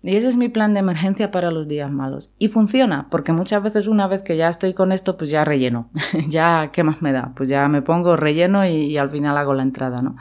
Y 0.02 0.16
ese 0.16 0.28
es 0.28 0.36
mi 0.36 0.48
plan 0.48 0.74
de 0.74 0.80
emergencia 0.80 1.30
para 1.30 1.50
los 1.50 1.68
días 1.68 1.90
malos. 1.90 2.30
Y 2.38 2.48
funciona, 2.48 3.06
porque 3.10 3.32
muchas 3.32 3.62
veces 3.62 3.86
una 3.86 4.08
vez 4.08 4.22
que 4.22 4.36
ya 4.36 4.48
estoy 4.48 4.74
con 4.74 4.90
esto, 4.90 5.16
pues 5.16 5.30
ya 5.30 5.44
relleno. 5.44 5.90
ya, 6.28 6.70
¿qué 6.72 6.82
más 6.82 7.02
me 7.02 7.12
da? 7.12 7.32
Pues 7.36 7.48
ya 7.48 7.68
me 7.68 7.82
pongo 7.82 8.16
relleno 8.16 8.66
y, 8.66 8.70
y 8.70 8.96
al 8.98 9.10
final 9.10 9.36
hago 9.36 9.54
la 9.54 9.62
entrada, 9.62 10.02
¿no? 10.02 10.16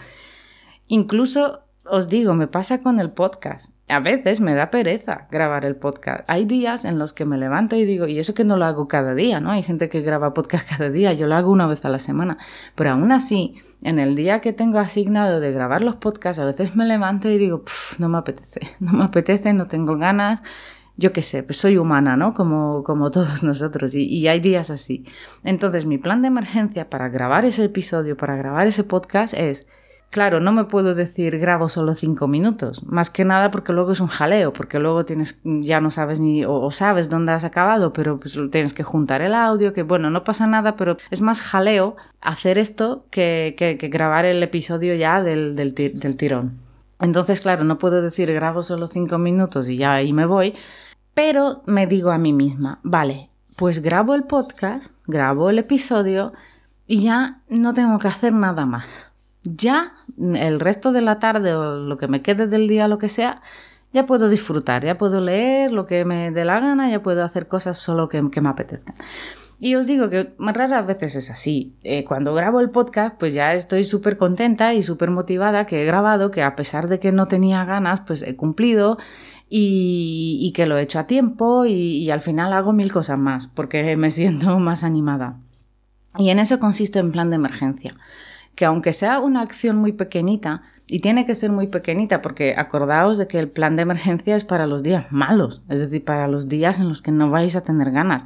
Incluso 0.88 1.62
os 1.84 2.10
digo, 2.10 2.36
me 2.36 2.48
pasa 2.48 2.80
con 2.80 3.00
el 3.00 3.12
podcast 3.12 3.72
a 3.92 4.00
veces 4.00 4.40
me 4.40 4.56
da 4.56 4.72
pereza 4.72 5.28
grabar 5.30 5.66
el 5.66 5.76
podcast. 5.76 6.24
Hay 6.28 6.46
días 6.46 6.86
en 6.86 6.98
los 6.98 7.12
que 7.14 7.26
me 7.26 7.38
levanto 7.38 7.76
y 7.76 7.86
digo, 7.86 8.08
y 8.08 8.20
eso 8.20 8.34
que 8.34 8.46
no 8.46 8.56
lo 8.56 8.66
hago 8.66 8.88
cada 8.88 9.14
día, 9.14 9.40
¿no? 9.40 9.52
Hay 9.52 9.64
gente 9.64 9.90
que 9.90 10.02
graba 10.02 10.34
podcast 10.34 10.68
cada 10.78 10.90
día, 10.90 11.14
yo 11.14 11.28
lo 11.28 11.36
hago 11.36 11.52
una 11.52 11.68
vez 11.68 11.84
a 11.84 11.90
la 11.90 12.00
semana. 12.00 12.38
Pero 12.76 12.92
aún 12.92 13.12
así, 13.12 13.56
en 13.82 14.00
el 14.00 14.16
día 14.16 14.40
que 14.40 14.54
tengo 14.54 14.80
asignado 14.80 15.40
de 15.40 15.52
grabar 15.52 15.82
los 15.82 15.96
podcasts, 15.96 16.40
a 16.40 16.46
veces 16.46 16.76
me 16.76 16.86
levanto 16.86 17.30
y 17.30 17.38
digo, 17.38 17.64
no 18.00 18.08
me 18.08 18.18
apetece, 18.18 18.62
no 18.80 18.94
me 18.94 19.04
apetece, 19.04 19.54
no 19.54 19.68
tengo 19.68 19.98
ganas. 19.98 20.42
Yo 20.98 21.14
qué 21.14 21.22
sé, 21.22 21.44
pues 21.44 21.58
soy 21.58 21.78
humana, 21.78 22.16
¿no? 22.16 22.34
Como, 22.34 22.84
como 22.84 23.12
todos 23.12 23.44
nosotros, 23.44 23.94
y, 23.94 24.06
y 24.06 24.28
hay 24.28 24.40
días 24.40 24.70
así. 24.70 25.06
Entonces, 25.44 25.86
mi 25.86 25.98
plan 25.98 26.22
de 26.22 26.30
emergencia 26.30 26.90
para 26.90 27.10
grabar 27.10 27.44
ese 27.44 27.66
episodio, 27.66 28.16
para 28.16 28.38
grabar 28.38 28.68
ese 28.68 28.84
podcast 28.84 29.34
es 29.34 29.68
Claro, 30.12 30.42
no 30.42 30.52
me 30.52 30.66
puedo 30.66 30.94
decir 30.94 31.40
grabo 31.40 31.70
solo 31.70 31.96
cinco 31.96 32.28
minutos, 32.28 32.84
más 32.86 33.10
que 33.10 33.24
nada 33.24 33.50
porque 33.50 33.72
luego 33.72 33.94
es 33.94 34.02
un 34.02 34.08
jaleo, 34.08 34.52
porque 34.52 34.78
luego 34.78 35.06
tienes, 35.06 35.40
ya 35.46 35.80
no 35.80 35.90
sabes 35.90 36.20
ni, 36.20 36.44
o, 36.44 36.70
sabes 36.72 37.08
dónde 37.08 37.32
has 37.32 37.46
acabado, 37.46 37.94
pero 37.94 38.20
pues 38.20 38.38
tienes 38.52 38.74
que 38.74 38.84
juntar 38.84 39.22
el 39.22 39.34
audio, 39.34 39.72
que 39.72 39.84
bueno, 39.84 40.10
no 40.10 40.26
pasa 40.26 40.48
nada, 40.48 40.76
pero 40.76 40.98
es 41.12 41.22
más 41.22 41.40
jaleo 41.40 41.96
hacer 42.20 42.58
esto 42.58 43.06
que, 43.10 43.56
que, 43.58 43.76
grabar 43.88 44.26
el 44.26 44.44
episodio 44.44 44.96
ya 44.96 45.24
del, 45.24 45.56
del, 45.56 45.74
del 45.74 46.18
tirón. 46.18 46.60
Entonces, 47.00 47.40
claro, 47.40 47.64
no 47.64 47.78
puedo 47.78 48.02
decir 48.02 48.34
grabo 48.34 48.64
solo 48.64 48.88
cinco 48.88 49.18
minutos 49.18 49.70
y 49.70 49.78
ya 49.78 49.94
ahí 49.94 50.12
me 50.12 50.26
voy, 50.26 50.56
pero 51.14 51.64
me 51.68 51.88
digo 51.88 52.12
a 52.12 52.18
mí 52.18 52.34
misma, 52.34 52.82
vale, 52.84 53.30
pues 53.56 53.82
grabo 53.82 54.14
el 54.14 54.26
podcast, 54.26 54.92
grabo 55.08 55.50
el 55.50 55.60
episodio 55.60 56.34
y 56.86 57.02
ya 57.02 57.40
no 57.48 57.74
tengo 57.74 57.98
que 57.98 58.10
hacer 58.10 58.34
nada 58.34 58.66
más 58.66 59.12
ya 59.44 59.94
el 60.22 60.60
resto 60.60 60.92
de 60.92 61.02
la 61.02 61.20
tarde 61.20 61.54
o 61.54 61.78
lo 61.78 61.98
que 61.98 62.08
me 62.08 62.22
quede 62.22 62.48
del 62.48 62.68
día, 62.68 62.88
lo 62.88 62.98
que 62.98 63.10
sea, 63.10 63.42
ya 63.94 64.06
puedo 64.06 64.30
disfrutar, 64.30 64.86
ya 64.86 64.98
puedo 64.98 65.20
leer 65.20 65.72
lo 65.72 65.86
que 65.86 66.06
me 66.06 66.32
dé 66.32 66.46
la 66.46 66.60
gana, 66.60 66.90
ya 66.90 67.02
puedo 67.02 67.24
hacer 67.24 67.48
cosas 67.48 67.78
solo 67.78 68.08
que, 68.08 68.22
me 68.22 68.50
apetezcan. 68.50 68.96
Y 69.60 69.76
os 69.76 69.86
digo 69.86 70.10
que 70.10 70.34
raras 70.40 70.88
veces 70.88 71.16
es 71.16 71.30
así. 71.30 71.76
Eh, 71.84 72.04
cuando 72.04 72.34
grabo 72.34 72.62
el 72.62 72.72
podcast, 72.72 73.16
pues 73.20 73.34
ya 73.34 73.54
estoy 73.54 73.84
súper 73.84 74.18
contenta 74.18 74.74
y 74.74 74.82
súper 74.82 75.12
motivada 75.12 75.66
que 75.66 75.84
he 75.84 75.86
grabado, 75.86 76.32
que 76.32 76.42
a 76.42 76.56
pesar 76.56 76.88
de 76.88 77.00
que 77.00 77.12
no 77.12 77.28
tenía 77.28 77.64
ganas, 77.66 78.02
pues 78.08 78.24
he 78.24 78.36
cumplido 78.36 78.98
y, 79.50 80.52
que 80.56 80.66
lo 80.66 80.78
he 80.78 80.82
hecho 80.82 81.00
a 81.00 81.06
tiempo 81.06 81.66
y, 81.66 82.10
al 82.10 82.22
final 82.22 82.54
hago 82.54 82.72
mil 82.72 82.92
cosas 82.92 83.20
más 83.20 83.48
porque 83.48 83.96
me 83.98 84.10
siento 84.10 84.58
más 84.60 84.84
animada. 84.84 85.38
Y 86.18 86.30
en 86.30 86.40
eso 86.40 86.60
consiste 86.60 87.00
en 87.00 87.12
plan 87.12 87.30
de 87.30 87.36
emergencia 87.36 87.94
que 88.56 88.66
aunque 88.66 88.94
sea 88.94 89.20
una 89.20 89.42
acción 89.42 89.78
muy 89.78 89.92
pequeñita, 89.92 90.64
y 90.92 91.00
tiene 91.00 91.26
que 91.26 91.36
ser 91.36 91.54
muy 91.54 91.68
pequeñita 91.68 92.22
porque 92.22 92.54
acordaos 92.58 93.18
de 93.18 93.26
que 93.26 93.40
el 93.40 93.50
plan 93.50 93.78
de 93.78 93.84
emergencia 93.84 94.36
es 94.36 94.44
para 94.44 94.68
los 94.68 94.84
días 94.84 95.10
malos, 95.10 95.64
es 95.70 95.80
decir, 95.80 96.04
para 96.04 96.28
los 96.28 96.50
días 96.50 96.80
en 96.80 96.90
los 96.90 97.02
que 97.02 97.14
no 97.14 97.30
vais 97.30 97.56
a 97.56 97.62
tener 97.62 97.92
ganas 97.92 98.26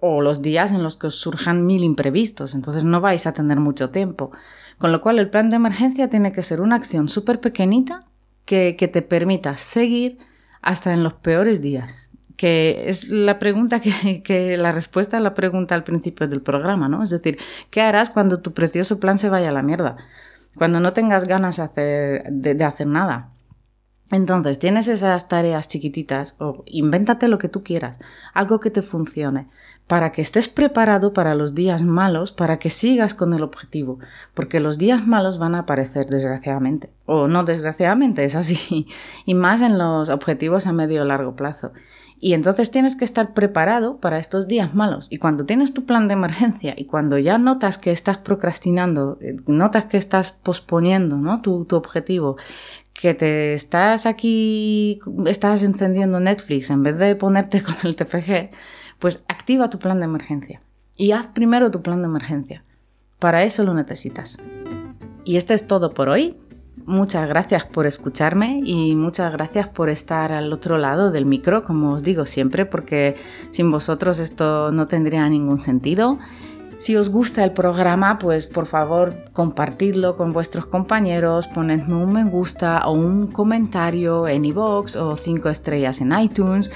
o 0.00 0.20
los 0.20 0.42
días 0.42 0.72
en 0.72 0.82
los 0.82 0.96
que 0.96 1.06
os 1.06 1.14
surjan 1.14 1.66
mil 1.66 1.84
imprevistos, 1.84 2.56
entonces 2.56 2.82
no 2.82 3.00
vais 3.00 3.28
a 3.28 3.32
tener 3.32 3.60
mucho 3.60 3.90
tiempo. 3.90 4.32
Con 4.78 4.90
lo 4.90 5.00
cual 5.00 5.20
el 5.20 5.30
plan 5.30 5.50
de 5.50 5.56
emergencia 5.56 6.08
tiene 6.08 6.32
que 6.32 6.42
ser 6.42 6.60
una 6.60 6.76
acción 6.76 7.08
súper 7.08 7.38
pequeñita 7.38 8.06
que, 8.44 8.74
que 8.76 8.88
te 8.88 9.02
permita 9.02 9.56
seguir 9.56 10.18
hasta 10.62 10.92
en 10.92 11.04
los 11.04 11.14
peores 11.14 11.60
días 11.60 12.09
que 12.40 12.88
es 12.88 13.10
la 13.10 13.38
pregunta 13.38 13.80
que, 13.80 14.56
la 14.58 14.72
respuesta 14.72 15.18
a 15.18 15.20
la 15.20 15.34
pregunta 15.34 15.74
al 15.74 15.84
principio 15.84 16.26
del 16.26 16.40
programa, 16.40 16.88
¿no? 16.88 17.02
Es 17.02 17.10
decir, 17.10 17.36
¿qué 17.68 17.82
harás 17.82 18.08
cuando 18.08 18.40
tu 18.40 18.54
precioso 18.54 18.98
plan 18.98 19.18
se 19.18 19.28
vaya 19.28 19.50
a 19.50 19.52
la 19.52 19.62
mierda? 19.62 19.98
Cuando 20.56 20.80
no 20.80 20.94
tengas 20.94 21.26
ganas 21.26 21.60
de, 21.76 22.64
hacer 22.64 22.86
nada. 22.86 23.28
Entonces, 24.10 24.58
tienes 24.58 24.88
esas 24.88 25.28
tareas 25.28 25.68
chiquititas 25.68 26.34
o 26.38 26.64
invéntate 26.64 27.28
lo 27.28 27.36
que 27.36 27.50
tú 27.50 27.62
quieras, 27.62 27.98
algo 28.32 28.58
que 28.58 28.70
te 28.70 28.80
funcione, 28.80 29.48
para 29.86 30.10
que 30.10 30.22
estés 30.22 30.48
preparado 30.48 31.12
para 31.12 31.34
los 31.34 31.54
días 31.54 31.84
malos, 31.84 32.32
para 32.32 32.58
que 32.58 32.70
sigas 32.70 33.12
con 33.12 33.34
el 33.34 33.42
objetivo, 33.42 33.98
porque 34.32 34.60
los 34.60 34.78
días 34.78 35.06
malos 35.06 35.36
van 35.36 35.54
a 35.54 35.60
aparecer 35.60 36.06
desgraciadamente, 36.06 36.88
o 37.04 37.28
no 37.28 37.44
desgraciadamente, 37.44 38.24
es 38.24 38.34
así, 38.34 38.86
y 39.26 39.34
más 39.34 39.60
en 39.60 39.76
los 39.76 40.08
objetivos 40.08 40.66
a 40.66 40.72
medio 40.72 41.02
o 41.02 41.04
largo 41.04 41.36
plazo. 41.36 41.72
Y 42.22 42.34
entonces 42.34 42.70
tienes 42.70 42.96
que 42.96 43.06
estar 43.06 43.32
preparado 43.32 43.96
para 43.96 44.18
estos 44.18 44.46
días 44.46 44.74
malos. 44.74 45.06
Y 45.10 45.16
cuando 45.16 45.46
tienes 45.46 45.72
tu 45.72 45.86
plan 45.86 46.06
de 46.06 46.12
emergencia 46.14 46.74
y 46.76 46.84
cuando 46.84 47.16
ya 47.18 47.38
notas 47.38 47.78
que 47.78 47.92
estás 47.92 48.18
procrastinando, 48.18 49.18
eh, 49.22 49.36
notas 49.46 49.86
que 49.86 49.96
estás 49.96 50.32
posponiendo 50.32 51.16
¿no? 51.16 51.40
tu, 51.40 51.64
tu 51.64 51.76
objetivo, 51.76 52.36
que 52.92 53.14
te 53.14 53.54
estás 53.54 54.04
aquí, 54.04 55.00
estás 55.26 55.62
encendiendo 55.62 56.20
Netflix 56.20 56.68
en 56.68 56.82
vez 56.82 56.98
de 56.98 57.16
ponerte 57.16 57.62
con 57.64 57.74
el 57.84 57.96
TFG, 57.96 58.50
pues 58.98 59.24
activa 59.26 59.70
tu 59.70 59.78
plan 59.78 59.98
de 59.98 60.04
emergencia. 60.04 60.60
Y 60.98 61.12
haz 61.12 61.28
primero 61.28 61.70
tu 61.70 61.80
plan 61.80 62.02
de 62.02 62.08
emergencia. 62.08 62.64
Para 63.18 63.44
eso 63.44 63.64
lo 63.64 63.72
necesitas. 63.72 64.38
Y 65.24 65.36
esto 65.36 65.54
es 65.54 65.66
todo 65.66 65.90
por 65.94 66.10
hoy. 66.10 66.36
Muchas 66.86 67.28
gracias 67.28 67.64
por 67.64 67.86
escucharme 67.86 68.60
y 68.64 68.96
muchas 68.96 69.32
gracias 69.32 69.68
por 69.68 69.88
estar 69.88 70.32
al 70.32 70.52
otro 70.52 70.78
lado 70.78 71.10
del 71.10 71.26
micro, 71.26 71.62
como 71.62 71.92
os 71.92 72.02
digo 72.02 72.26
siempre, 72.26 72.66
porque 72.66 73.16
sin 73.50 73.70
vosotros 73.70 74.18
esto 74.18 74.72
no 74.72 74.88
tendría 74.88 75.28
ningún 75.28 75.58
sentido. 75.58 76.18
Si 76.80 76.96
os 76.96 77.10
gusta 77.10 77.44
el 77.44 77.52
programa, 77.52 78.18
pues 78.18 78.46
por 78.46 78.64
favor 78.64 79.14
compartidlo 79.34 80.16
con 80.16 80.32
vuestros 80.32 80.64
compañeros, 80.64 81.46
ponedme 81.46 81.94
un 81.94 82.10
me 82.10 82.24
gusta 82.24 82.86
o 82.86 82.92
un 82.92 83.26
comentario 83.26 84.26
en 84.26 84.46
iVoox 84.46 84.96
o 84.96 85.14
cinco 85.14 85.50
estrellas 85.50 86.00
en 86.00 86.18
iTunes 86.18 86.70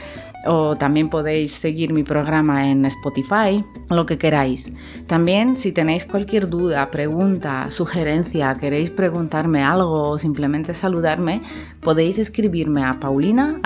o 0.47 0.77
también 0.77 1.09
podéis 1.09 1.53
seguir 1.53 1.93
mi 1.93 2.03
programa 2.03 2.71
en 2.71 2.85
Spotify, 2.87 3.65
lo 3.91 4.07
que 4.07 4.19
queráis. 4.19 4.73
También 5.07 5.57
si 5.57 5.73
tenéis 5.73 6.05
cualquier 6.05 6.49
duda, 6.49 6.91
pregunta, 6.91 7.71
sugerencia, 7.71 8.55
queréis 8.55 8.91
preguntarme 8.91 9.63
algo 9.63 10.11
o 10.11 10.19
simplemente 10.19 10.75
saludarme, 10.75 11.43
podéis 11.81 12.19
escribirme 12.19 12.85
a 12.85 13.01
paulina 13.01 13.61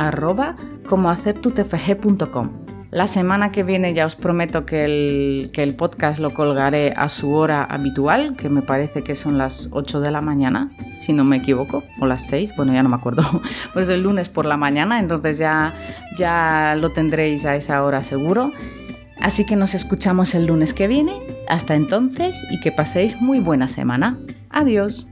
la 2.91 3.07
semana 3.07 3.53
que 3.53 3.63
viene 3.63 3.93
ya 3.93 4.07
os 4.07 4.17
prometo 4.17 4.65
que 4.65 4.85
el, 4.85 5.51
que 5.53 5.63
el, 5.63 5.75
podcast 5.75 6.21
lo 6.21 6.31
colgaré 6.31 6.95
a 6.97 7.09
su 7.09 7.33
hora 7.33 7.65
habitual, 7.65 8.35
que 8.37 8.49
me 8.49 8.63
parece 8.63 9.03
que 9.03 9.15
son 9.15 9.37
las 9.37 9.69
8 9.73 10.01
de 10.01 10.11
la 10.11 10.21
mañana, 10.21 10.71
si 11.01 11.13
no 11.13 11.25
me 11.25 11.37
equivoco, 11.37 11.85
o 12.01 12.07
las 12.07 12.27
6, 12.29 12.55
bueno, 12.57 12.73
ya 12.73 12.83
no 12.83 12.89
me 12.89 12.97
acuerdo, 12.97 13.23
pues 13.75 13.89
el 13.89 14.03
lunes 14.03 14.29
por 14.29 14.47
la 14.47 14.57
mañana, 14.57 15.01
entonces 15.01 15.39
ya, 15.39 15.75
ya 16.17 16.75
lo 16.77 16.91
tendréis 16.91 17.45
a 17.45 17.57
esa 17.57 17.83
hora 17.85 18.03
seguro. 18.03 18.53
Así 19.21 19.45
que 19.45 19.57
nos 19.57 19.75
escuchamos 19.75 20.35
el 20.35 20.47
lunes 20.47 20.75
que 20.75 20.87
viene. 20.87 21.13
Hasta 21.49 21.75
entonces 21.75 22.47
y 22.51 22.61
que 22.61 22.71
paséis 22.71 23.21
muy 23.21 23.41
buena 23.41 23.67
semana. 23.67 24.17
Adiós. 24.49 25.09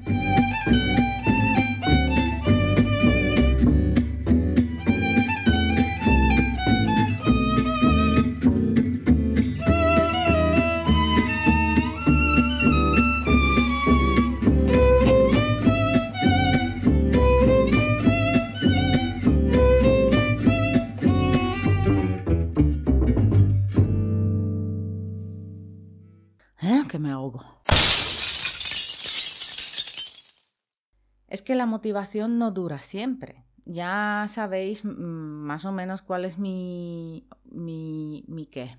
Motivación 31.77 32.39
no 32.39 32.53
dura 32.53 32.79
siempre. 32.79 33.45
Ya 33.67 34.25
sabéis 34.29 34.83
más 34.85 35.67
o 35.67 35.73
menos 35.73 36.01
cuál 36.01 36.25
es 36.25 36.39
mi. 36.39 37.27
mi. 37.45 38.25
mi 38.29 38.47
qué. 38.47 38.79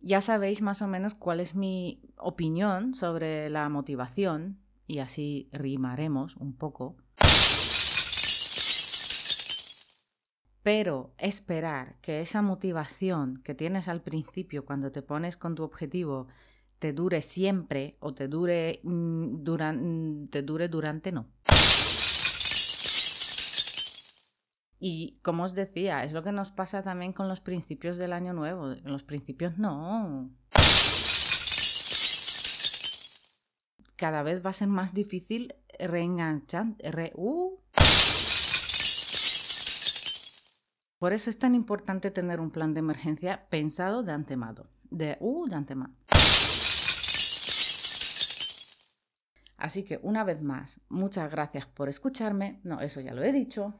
Ya 0.00 0.20
sabéis 0.20 0.62
más 0.62 0.82
o 0.82 0.88
menos 0.88 1.14
cuál 1.14 1.38
es 1.38 1.54
mi 1.54 2.02
opinión 2.16 2.92
sobre 2.94 3.48
la 3.50 3.68
motivación, 3.68 4.58
y 4.88 4.98
así 4.98 5.48
rimaremos 5.52 6.36
un 6.36 6.52
poco. 6.52 6.96
Pero 10.64 11.14
esperar 11.18 12.00
que 12.00 12.20
esa 12.20 12.42
motivación 12.42 13.40
que 13.44 13.54
tienes 13.54 13.86
al 13.86 14.02
principio 14.02 14.64
cuando 14.64 14.90
te 14.90 15.02
pones 15.02 15.36
con 15.36 15.54
tu 15.54 15.62
objetivo 15.62 16.26
te 16.84 16.92
dure 16.92 17.22
siempre 17.22 17.96
o 18.00 18.12
te 18.12 18.28
dure, 18.28 18.80
mm, 18.82 19.42
mm, 19.42 20.28
te 20.28 20.42
dure 20.42 20.68
durante 20.68 21.12
no. 21.12 21.30
Y 24.78 25.18
como 25.22 25.44
os 25.44 25.54
decía, 25.54 26.04
es 26.04 26.12
lo 26.12 26.22
que 26.22 26.30
nos 26.30 26.50
pasa 26.50 26.82
también 26.82 27.14
con 27.14 27.26
los 27.26 27.40
principios 27.40 27.96
del 27.96 28.12
año 28.12 28.34
nuevo. 28.34 28.72
En 28.72 28.92
los 28.92 29.02
principios 29.02 29.56
no. 29.56 30.30
Cada 33.96 34.22
vez 34.22 34.44
va 34.44 34.50
a 34.50 34.52
ser 34.52 34.68
más 34.68 34.92
difícil 34.92 35.54
reenganchar. 35.78 36.66
uh. 37.14 37.58
Por 40.98 41.14
eso 41.14 41.30
es 41.30 41.38
tan 41.38 41.54
importante 41.54 42.10
tener 42.10 42.40
un 42.40 42.50
plan 42.50 42.74
de 42.74 42.80
emergencia 42.80 43.46
pensado 43.48 44.02
de 44.02 44.12
antemano. 44.12 44.66
De, 44.90 45.16
uh, 45.20 45.46
de 45.46 45.54
antemano. 45.54 45.94
Así 49.64 49.82
que 49.82 49.98
una 50.02 50.24
vez 50.24 50.42
más, 50.42 50.78
muchas 50.90 51.30
gracias 51.30 51.64
por 51.64 51.88
escucharme. 51.88 52.60
No, 52.64 52.82
eso 52.82 53.00
ya 53.00 53.14
lo 53.14 53.22
he 53.22 53.32
dicho. 53.32 53.72